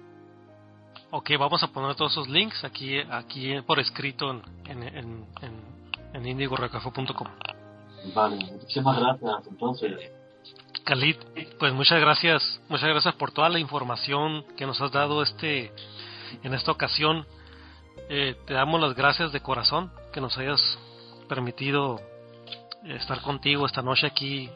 [1.12, 6.26] Ok, vamos a poner todos esos links aquí, aquí por escrito en, en, en, en,
[6.28, 6.28] en.
[8.14, 9.48] Vale, muchísimas gracias.
[9.50, 9.92] Entonces,
[10.84, 11.16] Khalid,
[11.58, 15.72] pues muchas gracias, muchas gracias por toda la información que nos has dado este
[16.44, 17.26] en esta ocasión.
[18.10, 20.62] Eh, te damos las gracias de corazón que nos hayas
[21.26, 22.00] permitido
[22.84, 24.50] estar contigo esta noche aquí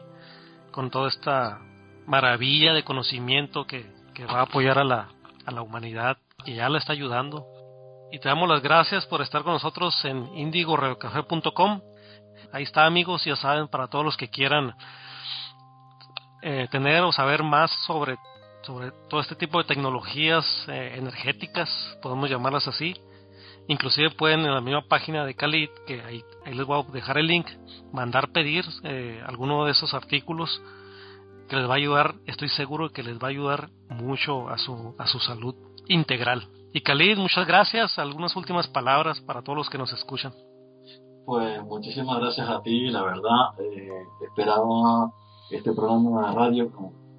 [0.70, 1.58] con toda esta
[2.06, 5.08] maravilla de conocimiento que, que va a apoyar a la,
[5.46, 7.46] a la humanidad y ya la está ayudando.
[8.12, 11.80] Y te damos las gracias por estar con nosotros en indigoradiocafé.com.
[12.52, 14.74] Ahí está amigos, ya saben, para todos los que quieran
[16.42, 18.16] eh, tener o saber más sobre,
[18.62, 21.68] sobre todo este tipo de tecnologías eh, energéticas,
[22.02, 22.94] podemos llamarlas así.
[23.70, 27.28] Inclusive pueden en la misma página de Khalid, que ahí, les voy a dejar el
[27.28, 27.46] link,
[27.92, 30.60] mandar pedir eh, alguno de esos artículos
[31.48, 34.96] que les va a ayudar, estoy seguro que les va a ayudar mucho a su,
[34.98, 35.54] a su salud
[35.86, 36.48] integral.
[36.72, 37.96] Y Khalid, muchas gracias.
[37.96, 40.32] Algunas últimas palabras para todos los que nos escuchan.
[41.24, 43.54] pues muchísimas gracias a ti, la verdad.
[43.60, 45.12] Eh, esperaba
[45.48, 46.72] este programa de radio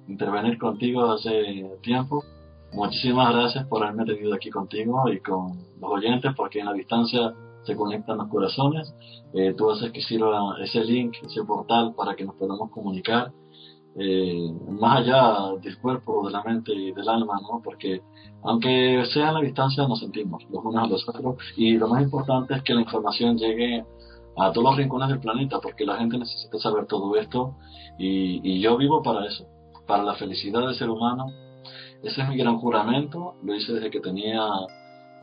[0.06, 2.22] intervenir contigo hace tiempo.
[2.72, 7.34] Muchísimas gracias por haberme tenido aquí contigo y con los oyentes, porque en la distancia
[7.64, 8.94] se conectan los corazones.
[9.34, 13.30] Eh, tú haces que sirva ese link, ese portal para que nos podamos comunicar
[13.94, 17.60] eh, más allá del cuerpo, de la mente y del alma, ¿no?
[17.62, 18.00] Porque
[18.42, 22.02] aunque sea en la distancia nos sentimos los unos a los otros y lo más
[22.02, 23.84] importante es que la información llegue
[24.38, 27.54] a todos los rincones del planeta porque la gente necesita saber todo esto
[27.98, 29.46] y, y yo vivo para eso,
[29.86, 31.26] para la felicidad del ser humano.
[32.02, 34.40] Ese es mi gran juramento, lo hice desde que tenía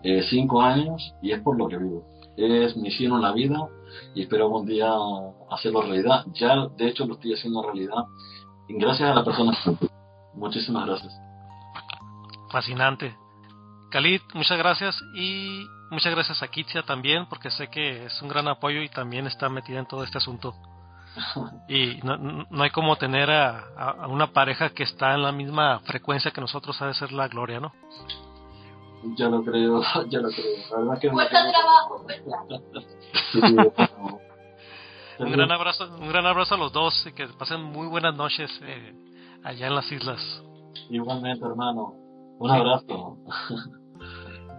[0.03, 2.05] eh, cinco años y es por lo que vivo.
[2.37, 3.67] Es misión en la vida
[4.15, 4.89] y espero algún día
[5.49, 6.25] hacerlo realidad.
[6.33, 8.05] Ya de hecho lo estoy haciendo realidad
[8.77, 9.57] gracias a la persona.
[10.33, 11.13] Muchísimas gracias.
[12.51, 13.15] Fascinante.
[13.91, 18.47] Khalid, muchas gracias y muchas gracias a Kitsia también porque sé que es un gran
[18.47, 20.53] apoyo y también está metida en todo este asunto.
[21.67, 25.79] Y no, no- no hay como tener a, una pareja que está en la misma
[25.81, 27.71] frecuencia que nosotros, ha de ser la gloria, ¿no?
[29.17, 30.45] Ya lo creo, ya lo creo.
[30.71, 32.05] La verdad que Cuesta trabajo.
[35.19, 38.49] Un gran abrazo, un gran abrazo a los dos y que pasen muy buenas noches
[38.63, 38.93] eh,
[39.43, 40.41] allá en las islas.
[40.89, 41.93] Igualmente, hermano.
[42.39, 43.17] Un abrazo.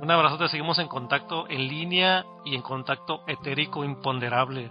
[0.02, 4.70] Un abrazo, te seguimos en contacto en línea y en contacto etérico imponderable.